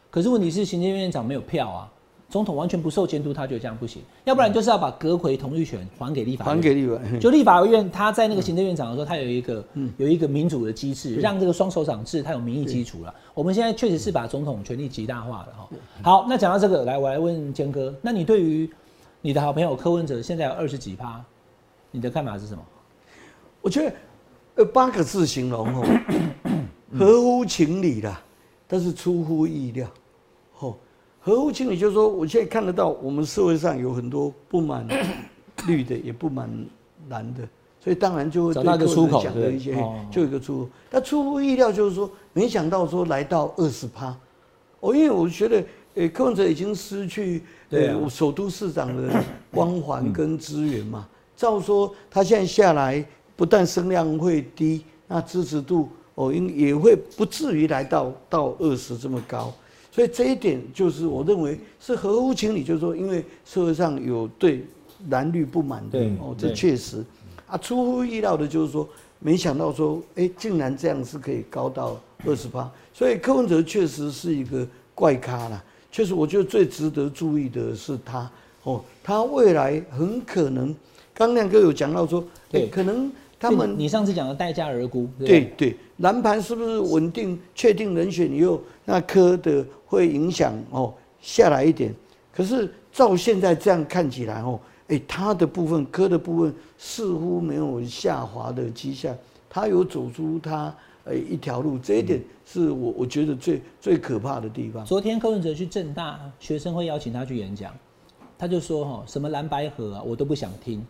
[0.09, 1.91] 可是问题是行政院长没有票啊，
[2.29, 7.19] 总统完全不受监督，他觉得这样不行，要不然就是要把阁魁同意权还给立法院，还给立法院。
[7.21, 9.65] 就立法院，他在那个行政院长的时候，他有一个
[9.95, 13.15] 有一个民主的机制，让这个双手掌制，他有民意基础了。
[13.33, 15.69] 我们现在确实是把总统权力极大化了哈。
[16.03, 18.69] 好，那讲到这个，来我来问坚哥，那你对于
[19.21, 21.23] 你的好朋友柯文哲现在有二十几趴，
[21.91, 22.61] 你的看法是什么？
[23.61, 23.95] 我觉得，
[24.55, 25.85] 呃，八个字形容哦，
[26.97, 28.13] 合乎情理的，
[28.67, 29.91] 但是出乎意料，哦，
[31.27, 34.87] 合乎情理就是说，我现在看得到我们社会上有很多不满
[35.67, 36.49] 绿的，也不满
[37.09, 37.41] 蓝的，
[37.83, 40.69] 所以当然就会找到一个出口讲的一些哦，就有一个出口。
[40.89, 44.15] 但出乎意料就是说，没想到说来到二十趴，
[44.79, 45.61] 哦，因为我觉得，
[45.95, 49.21] 呃，柯文哲已经失去呃首都市长的
[49.51, 51.05] 光环跟资源嘛，
[51.35, 53.05] 照说他现在下来，
[53.35, 59.53] 不但声量会低，那支持度哦，应也会不至于来到到二十这么高，
[59.97, 64.63] 所以这一点就是我认为是合乎情理，就是说，因为社会上有对
[65.09, 66.53] 蓝绿不满的哦，这对。
[66.55, 67.03] 确实。
[67.47, 68.87] 啊，出乎意料的就是说，
[69.17, 75.63] 没想到说，哎，竟然这样是可以高到二十八，所以柯文哲确实是一个怪咖啦。
[75.91, 78.29] 确实，我觉得最值得注意的是他
[78.61, 80.75] 哦，他未来很可能，
[81.11, 85.53] 刚亮哥有讲到说，哎对，可能他就们你上次讲的待价而沽，对不对？
[85.57, 91.91] 对，蓝盘是不是稳定确定人选以后，那科的会影响哦下来一点。
[92.31, 94.59] 可是照现在这样看起来哦，
[94.89, 99.15] 哎，它的部分科的部分似乎没有下滑的迹象，
[99.49, 100.71] 它有走出它
[101.03, 104.85] 呃一条路，这一点是我我觉得最最可怕的地方。
[104.85, 107.73] 昨天柯文哲去正大学生会邀请他去演讲，
[108.37, 110.85] 他就说哈什么蓝白河啊，我都不想听，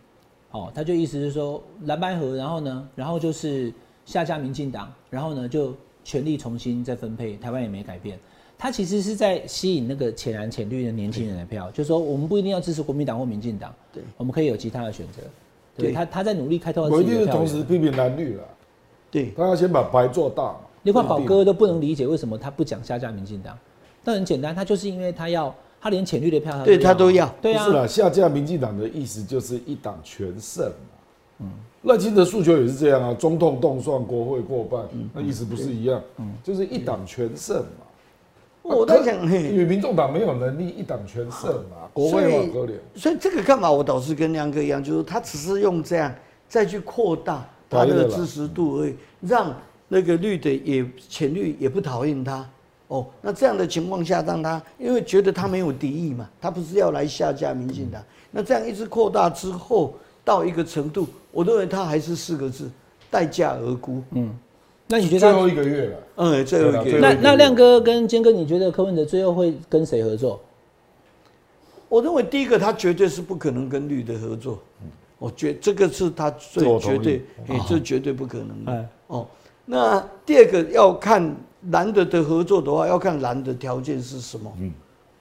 [0.52, 3.74] 哦，他就意思是说蓝白河，然后呢，然后就是
[4.06, 5.74] 下架民进党，然后呢就
[6.04, 8.20] 权力重新再分配，台湾也没改变。
[8.58, 15.22] 他其实是在吸引那个浅蓝浅绿的年轻人的票，就是说我们不一定要支持国民党或民进党，对，我们可以有其他的选择。
[15.76, 17.48] 对对他，他在努力开拓我一定是自己的票源。
[17.48, 18.44] 同时批评蓝绿了，
[19.12, 20.60] 对，他要先把白做大嘛。
[20.82, 23.56] 连块宝哥都不能理解为什么他不讲下架民进党，
[24.04, 31.42] 但很简单，他就是因为他要，他连浅绿的票他对他都要对啊不是，啦，下架民进党的意思就是一党全胜嘛。
[31.42, 31.52] 嗯，
[31.84, 34.82] 赖清德诉求也是这样啊，中统动算，国会过半，
[35.14, 36.02] 那意思不是一样？
[36.18, 37.86] 嗯，就是一党全胜嘛。
[38.68, 42.68] 我在想，因嘿，为民众党没有能力一党全胜嘛，国会嘛。
[42.96, 46.14] 所以这个干嘛我倒是跟亮哥一样，就是他只是用这样
[46.50, 49.56] 再去扩大他的支持度而已，让
[49.88, 52.48] 那个绿的也浅绿也不讨厌他。
[52.90, 58.02] 哦，那这样的情况下，让他因为觉得他没有敌意嘛，他不是要来下架民进党，
[58.32, 59.94] 那这样一直扩大之后，
[60.24, 62.72] 到一个程度，我认为他还是四个字：
[63.12, 64.02] 待价而沽。
[64.12, 64.34] 嗯，
[64.88, 65.20] 那你觉得？
[65.20, 70.40] 最后一个月了，嗯，最后一个，月那那亮哥跟坚哥，你觉得柯文哲最后会跟谁合作？
[71.90, 74.60] 我认为第一个他绝对是不可能跟绿的合作，
[75.18, 78.90] 我觉这个是他最绝对，哎，这绝对不可能的哎。
[79.08, 79.28] 哦，
[79.66, 81.36] 那第二个要看
[81.72, 84.52] 蓝的的合作的话，要看蓝的条件是什么。
[84.60, 84.74] 嗯，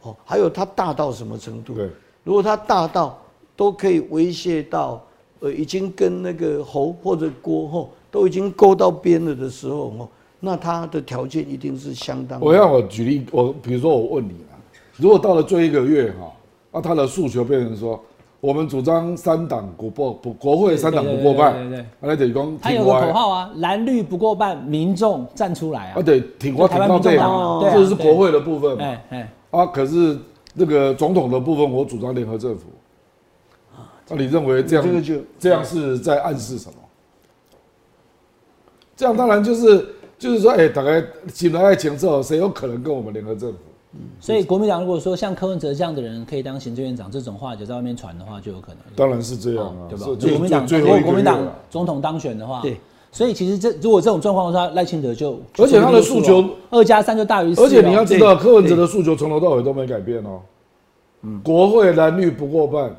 [0.03, 1.75] 哦，还有他大到什么程度？
[1.75, 1.89] 对，
[2.25, 3.17] 如果他大到
[3.55, 5.05] 都可以威胁到，
[5.39, 10.09] 呃，已经跟那个侯或者郭吼都已经勾到边了的时候，哦，
[10.41, 12.41] 那他的条件一定是相当。
[12.41, 14.57] 我让我举例，我比如说我问你啦，
[14.97, 16.33] 如果到了最后一个月哈，
[16.73, 18.03] 那他的诉求变成说，
[18.41, 21.69] 我们主张三党不过不国会三党不过半，对
[22.17, 26.03] 对对他有个口号啊，蓝绿不过半，民众站出来啊啊，。
[26.03, 30.19] 对，挺过挺到这台湾民众党啊这是国会的部分嘛，哎哎，啊，可是
[30.55, 32.65] 那个总统的部分，我主张联合政府。
[34.09, 36.79] 那你认为这样这个就这样是在暗示什么？
[38.97, 39.87] 这样当然就是
[40.19, 43.59] 就是说，哎、大概进来爱情之后，谁有可能跟我们联合政府？
[44.21, 48.79] 所以国民党如果说像柯文哲这样的人可以当行政院长，这种话就在外面传的话，就有可能。
[48.95, 50.07] 当然是这样啊，对吧？
[50.19, 52.77] 就国民党最如后国民党了总统当选的话，对，
[53.11, 60.41] 所以其实这如果这种状况的话，赖清德就而且他的诉求二加三就大于四哦，而且你要知道，柯文哲的诉求从头到尾都没改变哦。
[61.43, 62.95] 国会蓝绿不过半，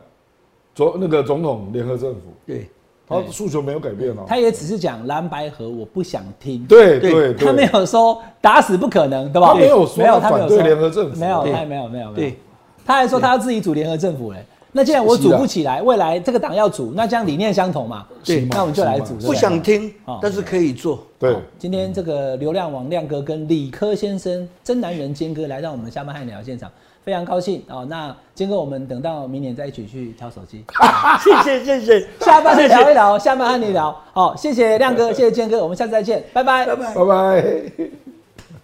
[0.73, 2.67] 总那个总统联合政府，对
[3.07, 4.25] 他诉求没有改变哦。
[4.27, 6.65] 他也只是讲蓝白河，我不想听。
[6.65, 9.53] 对对对，他没有说打死不可能，对吧？
[9.53, 12.37] 他没有说没有，他反对他没有说联合政府没有，他也没有，没有，没有对。
[12.85, 14.43] 他还说他要自己组联合政府嘞。
[14.73, 18.05] 那既然我组不起来，未来这个党要组，那这样理念相同嘛？
[18.23, 19.15] 对那我们就来组。
[19.15, 21.03] 不想听哦，但是可以做。
[21.17, 26.69] 对，今天这个流量王亮哥跟理科先生真男人坚哥来到我们下班汉聊现场，
[27.07, 27.85] 非常高兴哦。
[27.89, 30.65] 那坚哥，我们等到明年再一起去挑手机。
[31.23, 33.97] 谢谢谢谢，下班谢谢聊一聊，下班和你聊。
[34.11, 36.93] 好，谢谢亮哥，谢谢坚哥，我们下次再见，拜拜，拜拜。
[36.93, 37.45] 拜拜。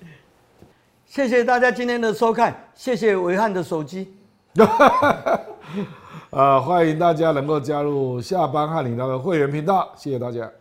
[1.07, 4.13] 谢谢大家今天的收看，谢谢维汉的手机。
[6.31, 10.51] 呃，欢迎大家能够加入下班和你聊的会员频道，谢谢大家。